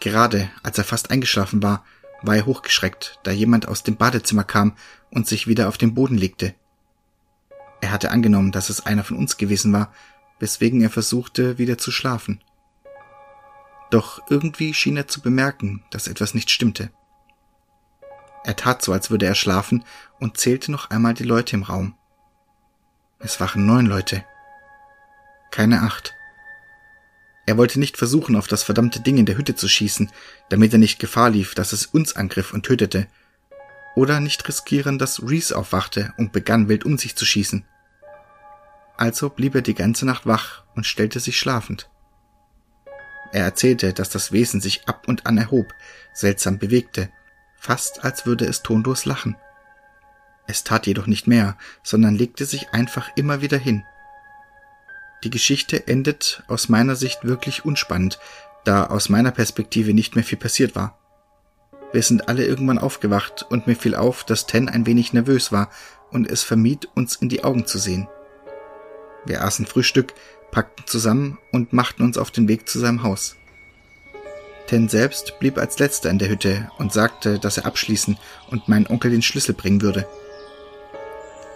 Gerade 0.00 0.50
als 0.62 0.78
er 0.78 0.84
fast 0.84 1.10
eingeschlafen 1.10 1.62
war, 1.62 1.84
war 2.22 2.36
er 2.36 2.46
hochgeschreckt, 2.46 3.20
da 3.22 3.30
jemand 3.30 3.68
aus 3.68 3.82
dem 3.82 3.96
Badezimmer 3.96 4.44
kam 4.44 4.76
und 5.10 5.26
sich 5.26 5.46
wieder 5.46 5.68
auf 5.68 5.78
den 5.78 5.94
Boden 5.94 6.16
legte. 6.16 6.54
Er 7.80 7.92
hatte 7.92 8.10
angenommen, 8.10 8.52
dass 8.52 8.70
es 8.70 8.84
einer 8.84 9.04
von 9.04 9.16
uns 9.16 9.36
gewesen 9.36 9.72
war, 9.72 9.92
weswegen 10.40 10.80
er 10.80 10.90
versuchte, 10.90 11.58
wieder 11.58 11.78
zu 11.78 11.90
schlafen. 11.90 12.42
Doch 13.90 14.20
irgendwie 14.28 14.74
schien 14.74 14.96
er 14.96 15.08
zu 15.08 15.20
bemerken, 15.20 15.82
dass 15.90 16.08
etwas 16.08 16.34
nicht 16.34 16.50
stimmte. 16.50 16.90
Er 18.44 18.56
tat 18.56 18.82
so, 18.82 18.92
als 18.92 19.10
würde 19.10 19.26
er 19.26 19.34
schlafen 19.34 19.84
und 20.18 20.36
zählte 20.38 20.70
noch 20.70 20.90
einmal 20.90 21.14
die 21.14 21.24
Leute 21.24 21.56
im 21.56 21.62
Raum. 21.62 21.94
Es 23.18 23.40
waren 23.40 23.66
neun 23.66 23.86
Leute. 23.86 24.24
Keine 25.50 25.82
acht. 25.82 26.14
Er 27.48 27.56
wollte 27.56 27.80
nicht 27.80 27.96
versuchen, 27.96 28.36
auf 28.36 28.46
das 28.46 28.62
verdammte 28.62 29.00
Ding 29.00 29.16
in 29.16 29.24
der 29.24 29.38
Hütte 29.38 29.54
zu 29.54 29.68
schießen, 29.68 30.12
damit 30.50 30.74
er 30.74 30.78
nicht 30.78 30.98
Gefahr 30.98 31.30
lief, 31.30 31.54
dass 31.54 31.72
es 31.72 31.86
uns 31.86 32.14
angriff 32.14 32.52
und 32.52 32.66
tötete. 32.66 33.06
Oder 33.96 34.20
nicht 34.20 34.46
riskieren, 34.46 34.98
dass 34.98 35.22
Reese 35.22 35.56
aufwachte 35.56 36.12
und 36.18 36.30
begann 36.30 36.68
wild 36.68 36.84
um 36.84 36.98
sich 36.98 37.16
zu 37.16 37.24
schießen. 37.24 37.64
Also 38.98 39.30
blieb 39.30 39.54
er 39.54 39.62
die 39.62 39.72
ganze 39.72 40.04
Nacht 40.04 40.26
wach 40.26 40.64
und 40.74 40.84
stellte 40.84 41.20
sich 41.20 41.38
schlafend. 41.38 41.88
Er 43.32 43.44
erzählte, 43.44 43.94
dass 43.94 44.10
das 44.10 44.30
Wesen 44.30 44.60
sich 44.60 44.86
ab 44.86 45.08
und 45.08 45.24
an 45.24 45.38
erhob, 45.38 45.72
seltsam 46.12 46.58
bewegte, 46.58 47.08
fast 47.56 48.04
als 48.04 48.26
würde 48.26 48.44
es 48.44 48.62
tonlos 48.62 49.06
lachen. 49.06 49.36
Es 50.46 50.64
tat 50.64 50.86
jedoch 50.86 51.06
nicht 51.06 51.26
mehr, 51.26 51.56
sondern 51.82 52.14
legte 52.14 52.44
sich 52.44 52.74
einfach 52.74 53.08
immer 53.16 53.40
wieder 53.40 53.56
hin, 53.56 53.84
die 55.24 55.30
Geschichte 55.30 55.86
endet 55.88 56.42
aus 56.46 56.68
meiner 56.68 56.96
Sicht 56.96 57.24
wirklich 57.24 57.64
unspannend, 57.64 58.18
da 58.64 58.86
aus 58.86 59.08
meiner 59.08 59.32
Perspektive 59.32 59.94
nicht 59.94 60.14
mehr 60.14 60.24
viel 60.24 60.38
passiert 60.38 60.76
war. 60.76 60.98
Wir 61.92 62.02
sind 62.02 62.28
alle 62.28 62.44
irgendwann 62.44 62.78
aufgewacht 62.78 63.46
und 63.48 63.66
mir 63.66 63.76
fiel 63.76 63.94
auf, 63.94 64.24
dass 64.24 64.46
Ten 64.46 64.68
ein 64.68 64.86
wenig 64.86 65.12
nervös 65.12 65.52
war 65.52 65.70
und 66.10 66.30
es 66.30 66.42
vermied, 66.42 66.88
uns 66.94 67.16
in 67.16 67.28
die 67.28 67.44
Augen 67.44 67.66
zu 67.66 67.78
sehen. 67.78 68.08
Wir 69.24 69.42
aßen 69.42 69.66
Frühstück, 69.66 70.14
packten 70.50 70.86
zusammen 70.86 71.38
und 71.52 71.72
machten 71.72 72.02
uns 72.02 72.18
auf 72.18 72.30
den 72.30 72.46
Weg 72.48 72.68
zu 72.68 72.78
seinem 72.78 73.02
Haus. 73.02 73.36
Ten 74.66 74.88
selbst 74.88 75.38
blieb 75.40 75.56
als 75.56 75.78
letzter 75.78 76.10
in 76.10 76.18
der 76.18 76.28
Hütte 76.28 76.70
und 76.76 76.92
sagte, 76.92 77.38
dass 77.38 77.56
er 77.56 77.64
abschließen 77.64 78.18
und 78.50 78.68
meinen 78.68 78.86
Onkel 78.86 79.10
den 79.10 79.22
Schlüssel 79.22 79.54
bringen 79.54 79.80
würde. 79.80 80.06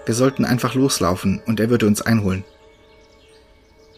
Wir 0.06 0.14
sollten 0.14 0.46
einfach 0.46 0.74
loslaufen 0.74 1.42
und 1.46 1.60
er 1.60 1.68
würde 1.68 1.86
uns 1.86 2.00
einholen. 2.00 2.44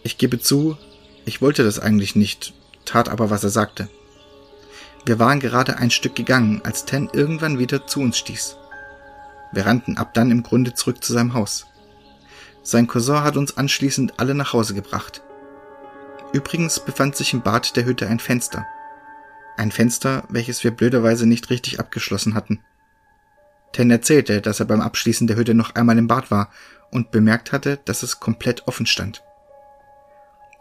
Ich 0.04 0.18
gebe 0.18 0.38
zu, 0.38 0.76
ich 1.24 1.40
wollte 1.40 1.64
das 1.64 1.78
eigentlich 1.78 2.14
nicht, 2.14 2.52
tat 2.84 3.08
aber, 3.08 3.30
was 3.30 3.42
er 3.42 3.48
sagte. 3.48 3.88
Wir 5.06 5.18
waren 5.18 5.40
gerade 5.40 5.78
ein 5.78 5.90
Stück 5.90 6.14
gegangen, 6.14 6.60
als 6.62 6.84
Ten 6.84 7.08
irgendwann 7.12 7.58
wieder 7.58 7.86
zu 7.86 8.00
uns 8.00 8.18
stieß. 8.18 8.58
Wir 9.52 9.64
rannten 9.64 9.96
ab 9.96 10.12
dann 10.12 10.30
im 10.30 10.42
Grunde 10.42 10.74
zurück 10.74 11.02
zu 11.02 11.14
seinem 11.14 11.32
Haus. 11.32 11.66
Sein 12.62 12.86
Cousin 12.86 13.22
hat 13.22 13.38
uns 13.38 13.56
anschließend 13.56 14.20
alle 14.20 14.34
nach 14.34 14.52
Hause 14.52 14.74
gebracht. 14.74 15.22
Übrigens 16.34 16.80
befand 16.80 17.16
sich 17.16 17.32
im 17.32 17.40
Bad 17.40 17.74
der 17.74 17.86
Hütte 17.86 18.06
ein 18.06 18.18
Fenster. 18.18 18.66
Ein 19.56 19.72
Fenster, 19.72 20.24
welches 20.28 20.64
wir 20.64 20.70
blöderweise 20.70 21.26
nicht 21.26 21.48
richtig 21.48 21.80
abgeschlossen 21.80 22.34
hatten. 22.34 22.60
Ten 23.72 23.90
erzählte, 23.90 24.42
dass 24.42 24.60
er 24.60 24.66
beim 24.66 24.82
Abschließen 24.82 25.26
der 25.26 25.36
Hütte 25.36 25.54
noch 25.54 25.74
einmal 25.74 25.96
im 25.96 26.08
Bad 26.08 26.30
war 26.30 26.50
und 26.90 27.10
bemerkt 27.10 27.52
hatte, 27.52 27.78
dass 27.84 28.02
es 28.02 28.20
komplett 28.20 28.68
offen 28.68 28.84
stand. 28.84 29.22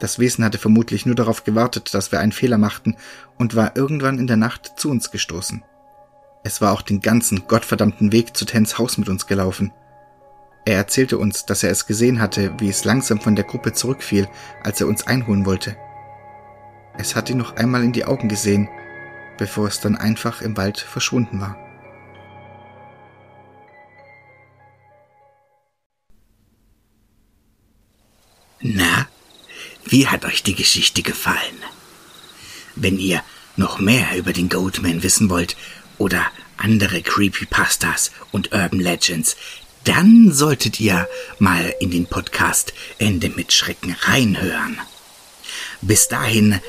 Das 0.03 0.19
Wesen 0.19 0.43
hatte 0.43 0.57
vermutlich 0.57 1.05
nur 1.05 1.15
darauf 1.15 1.45
gewartet, 1.45 1.93
dass 1.93 2.11
wir 2.11 2.19
einen 2.19 2.33
Fehler 2.33 2.57
machten 2.57 2.97
und 3.37 3.55
war 3.55 3.77
irgendwann 3.77 4.19
in 4.19 4.27
der 4.27 4.35
Nacht 4.35 4.73
zu 4.75 4.89
uns 4.89 5.11
gestoßen. 5.11 5.63
Es 6.43 6.59
war 6.59 6.73
auch 6.73 6.81
den 6.81 6.99
ganzen 6.99 7.47
gottverdammten 7.47 8.11
Weg 8.11 8.35
zu 8.35 8.43
Tens 8.43 8.77
Haus 8.77 8.97
mit 8.97 9.07
uns 9.07 9.27
gelaufen. 9.27 9.71
Er 10.65 10.75
erzählte 10.75 11.17
uns, 11.17 11.45
dass 11.45 11.63
er 11.63 11.71
es 11.71 11.85
gesehen 11.85 12.19
hatte, 12.19 12.53
wie 12.59 12.67
es 12.67 12.83
langsam 12.83 13.21
von 13.21 13.37
der 13.37 13.45
Gruppe 13.45 13.71
zurückfiel, 13.71 14.27
als 14.61 14.81
er 14.81 14.87
uns 14.87 15.07
einholen 15.07 15.45
wollte. 15.45 15.77
Es 16.97 17.15
hat 17.15 17.29
ihn 17.29 17.37
noch 17.37 17.55
einmal 17.55 17.81
in 17.81 17.93
die 17.93 18.03
Augen 18.03 18.27
gesehen, 18.27 18.67
bevor 19.37 19.69
es 19.69 19.79
dann 19.79 19.95
einfach 19.95 20.41
im 20.41 20.57
Wald 20.57 20.81
verschwunden 20.81 21.39
war. 21.39 21.55
Na, 28.59 29.07
wie 29.85 30.07
hat 30.07 30.25
euch 30.25 30.43
die 30.43 30.55
Geschichte 30.55 31.01
gefallen? 31.01 31.57
Wenn 32.75 32.99
ihr 32.99 33.23
noch 33.55 33.79
mehr 33.79 34.17
über 34.17 34.33
den 34.33 34.49
Goatman 34.49 35.03
wissen 35.03 35.29
wollt 35.29 35.55
oder 35.97 36.25
andere 36.57 37.01
Creepypastas 37.01 38.11
und 38.31 38.53
Urban 38.53 38.79
Legends, 38.79 39.35
dann 39.83 40.31
solltet 40.31 40.79
ihr 40.79 41.07
mal 41.39 41.73
in 41.79 41.91
den 41.91 42.07
Podcast 42.07 42.73
Ende 42.99 43.29
mit 43.29 43.51
Schrecken 43.51 43.95
reinhören. 44.01 44.79
Bis 45.81 46.07
dahin, 46.07 46.59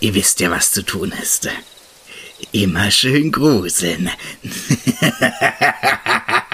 ihr 0.00 0.14
wisst 0.14 0.40
ja, 0.40 0.50
was 0.50 0.70
zu 0.70 0.82
tun 0.82 1.12
ist. 1.20 1.48
Immer 2.52 2.90
schön 2.90 3.32
gruseln. 3.32 4.10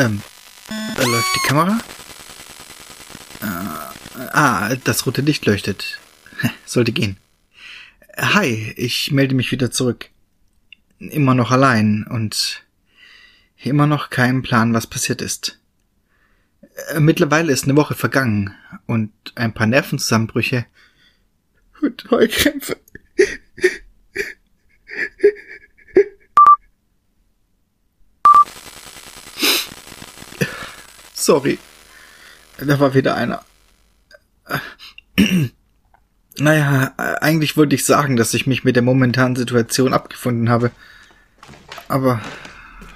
Ähm, 0.00 0.22
da 0.96 1.02
läuft 1.02 1.36
die 1.36 1.46
Kamera? 1.46 1.78
Äh, 3.42 4.28
ah, 4.32 4.74
das 4.76 5.04
rote 5.04 5.20
Licht 5.20 5.44
leuchtet. 5.44 6.00
Sollte 6.64 6.92
gehen. 6.92 7.18
Hi, 8.16 8.72
ich 8.78 9.12
melde 9.12 9.34
mich 9.34 9.52
wieder 9.52 9.70
zurück. 9.70 10.08
Immer 10.98 11.34
noch 11.34 11.50
allein 11.50 12.06
und 12.08 12.64
immer 13.58 13.86
noch 13.86 14.08
kein 14.08 14.40
Plan, 14.40 14.72
was 14.72 14.86
passiert 14.86 15.20
ist. 15.20 15.58
Äh, 16.88 17.00
Mittlerweile 17.00 17.52
ist 17.52 17.64
eine 17.64 17.76
Woche 17.76 17.94
vergangen 17.94 18.54
und 18.86 19.12
ein 19.34 19.52
paar 19.52 19.66
Nervenzusammenbrüche 19.66 20.64
und 21.82 22.10
Heulkrämpfe. 22.10 22.78
Sorry. 31.20 31.58
Da 32.58 32.80
war 32.80 32.94
wieder 32.94 33.14
einer. 33.14 33.44
Naja, 36.38 36.94
eigentlich 37.20 37.56
wollte 37.58 37.74
ich 37.74 37.84
sagen, 37.84 38.16
dass 38.16 38.32
ich 38.32 38.46
mich 38.46 38.64
mit 38.64 38.74
der 38.74 38.82
momentanen 38.82 39.36
Situation 39.36 39.92
abgefunden 39.92 40.48
habe. 40.48 40.70
Aber 41.88 42.22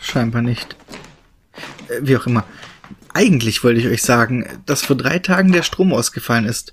scheinbar 0.00 0.40
nicht. 0.40 0.76
Äh, 1.88 2.00
Wie 2.02 2.16
auch 2.16 2.26
immer. 2.26 2.44
Eigentlich 3.12 3.62
wollte 3.62 3.80
ich 3.80 3.88
euch 3.88 4.02
sagen, 4.02 4.62
dass 4.64 4.82
vor 4.82 4.96
drei 4.96 5.18
Tagen 5.18 5.52
der 5.52 5.62
Strom 5.62 5.92
ausgefallen 5.92 6.46
ist. 6.46 6.72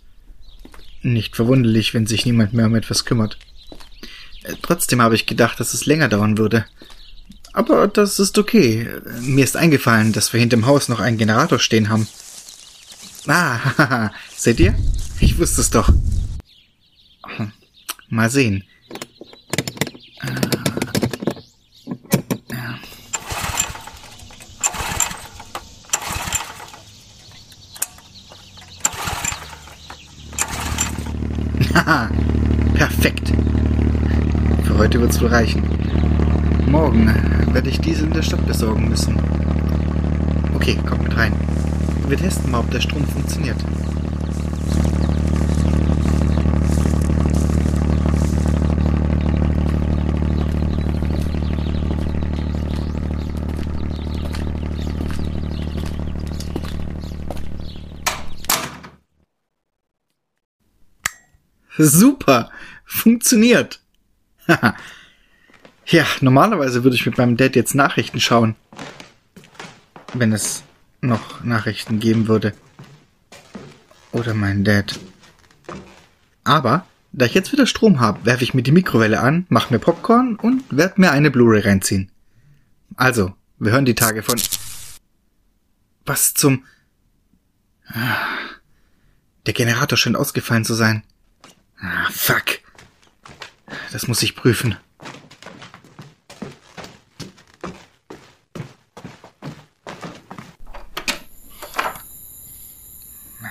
Nicht 1.01 1.35
verwunderlich, 1.35 1.93
wenn 1.93 2.07
sich 2.07 2.25
niemand 2.25 2.53
mehr 2.53 2.67
um 2.67 2.75
etwas 2.75 3.03
kümmert. 3.03 3.37
Äh, 4.43 4.53
Trotzdem 4.61 5.01
habe 5.01 5.15
ich 5.15 5.25
gedacht, 5.25 5.59
dass 5.59 5.73
es 5.73 5.85
länger 5.85 6.07
dauern 6.07 6.37
würde. 6.37 6.65
Aber 7.53 7.87
das 7.87 8.19
ist 8.19 8.37
okay. 8.37 8.87
Mir 9.21 9.43
ist 9.43 9.57
eingefallen, 9.57 10.13
dass 10.13 10.31
wir 10.31 10.39
hinterm 10.39 10.65
Haus 10.65 10.87
noch 10.87 10.99
einen 10.99 11.17
Generator 11.17 11.59
stehen 11.59 11.89
haben. 11.89 12.07
Ah, 13.27 14.09
seht 14.35 14.59
ihr? 14.59 14.75
Ich 15.19 15.37
wusste 15.37 15.61
es 15.61 15.69
doch. 15.69 15.91
Hm, 17.37 17.51
Mal 18.09 18.29
sehen. 18.29 18.63
Äh. 20.21 20.51
Haha, 31.73 32.09
perfekt. 32.73 33.31
Für 34.63 34.77
heute 34.77 34.99
wird's 34.99 35.21
wohl 35.21 35.29
reichen. 35.29 35.63
Morgen 36.67 37.40
werde 37.53 37.69
ich 37.69 37.79
diese 37.79 38.05
in 38.05 38.13
der 38.13 38.21
Stadt 38.21 38.45
besorgen 38.45 38.87
müssen. 38.87 39.15
Okay, 40.55 40.77
kommt 40.87 41.03
mit 41.03 41.17
rein. 41.17 41.33
Wir 42.07 42.17
testen 42.17 42.51
mal, 42.51 42.59
ob 42.59 42.71
der 42.71 42.81
Strom 42.81 43.05
funktioniert. 43.05 43.57
Super! 61.77 62.51
Funktioniert! 62.85 63.79
Ja, 65.91 66.05
normalerweise 66.21 66.85
würde 66.85 66.95
ich 66.95 67.05
mit 67.05 67.17
meinem 67.17 67.35
Dad 67.35 67.53
jetzt 67.57 67.75
Nachrichten 67.75 68.21
schauen. 68.21 68.55
Wenn 70.13 70.31
es 70.31 70.63
noch 71.01 71.43
Nachrichten 71.43 71.99
geben 71.99 72.29
würde. 72.29 72.53
Oder 74.13 74.33
mein 74.33 74.63
Dad. 74.63 74.97
Aber, 76.45 76.85
da 77.11 77.25
ich 77.25 77.33
jetzt 77.33 77.51
wieder 77.51 77.67
Strom 77.67 77.99
habe, 77.99 78.25
werfe 78.25 78.45
ich 78.45 78.53
mir 78.53 78.63
die 78.63 78.71
Mikrowelle 78.71 79.19
an, 79.19 79.45
mache 79.49 79.73
mir 79.73 79.79
Popcorn 79.79 80.37
und 80.37 80.63
werde 80.69 81.01
mir 81.01 81.11
eine 81.11 81.29
Blu-ray 81.29 81.59
reinziehen. 81.59 82.09
Also, 82.95 83.33
wir 83.59 83.73
hören 83.73 83.83
die 83.83 83.95
Tage 83.95 84.23
von... 84.23 84.39
Was 86.05 86.33
zum... 86.33 86.63
Der 89.45 89.53
Generator 89.53 89.97
scheint 89.97 90.15
ausgefallen 90.15 90.63
zu 90.63 90.73
sein. 90.73 91.03
Ah, 91.81 92.07
fuck. 92.09 92.59
Das 93.91 94.07
muss 94.07 94.23
ich 94.23 94.37
prüfen. 94.37 94.77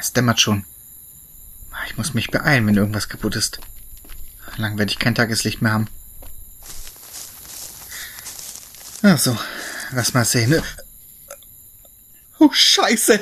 Es 0.01 0.10
dämmert 0.21 0.41
schon. 0.41 0.67
Ich 1.87 1.97
muss 1.97 2.13
mich 2.13 2.31
beeilen, 2.31 2.67
wenn 2.67 2.77
irgendwas 2.77 3.09
kaputt 3.09 3.37
ist. 3.37 3.59
Lang 4.59 4.77
werde 4.77 4.93
ich 4.93 4.99
kein 4.99 5.15
Tageslicht 5.15 5.63
mehr 5.63 5.73
haben. 5.73 5.89
Ach 9.03 9.19
lass 9.93 10.13
mal 10.13 10.27
sehen. 10.27 10.63
Oh, 12.39 12.53
Scheiße! 12.53 13.19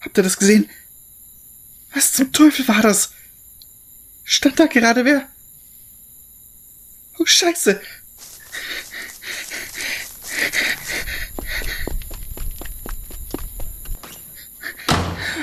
Habt 0.00 0.16
ihr 0.16 0.22
das 0.22 0.38
gesehen? 0.38 0.70
Was 1.92 2.14
zum 2.14 2.32
Teufel 2.32 2.66
war 2.66 2.80
das? 2.80 3.10
Stand 4.24 4.58
da 4.58 4.66
gerade 4.66 5.04
wer? 5.04 5.28
Oh, 7.18 7.26
Scheiße! 7.26 7.78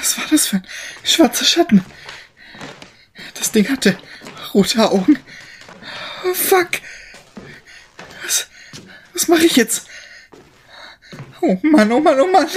Was 0.03 0.17
war 0.17 0.25
das 0.29 0.47
für 0.47 0.57
ein 0.57 0.67
schwarzer 1.05 1.45
Schatten? 1.45 1.85
Das 3.35 3.53
Ding 3.53 3.69
hatte 3.69 3.97
rote 4.53 4.91
Augen. 4.91 5.17
Oh, 6.25 6.33
fuck. 6.33 6.71
Was, 8.21 8.47
was 9.13 9.29
mache 9.29 9.45
ich 9.45 9.55
jetzt? 9.55 9.87
Oh 11.39 11.57
Mann, 11.61 11.89
oh 11.93 12.01
Mann, 12.01 12.19
oh 12.19 12.27
Mann. 12.27 12.49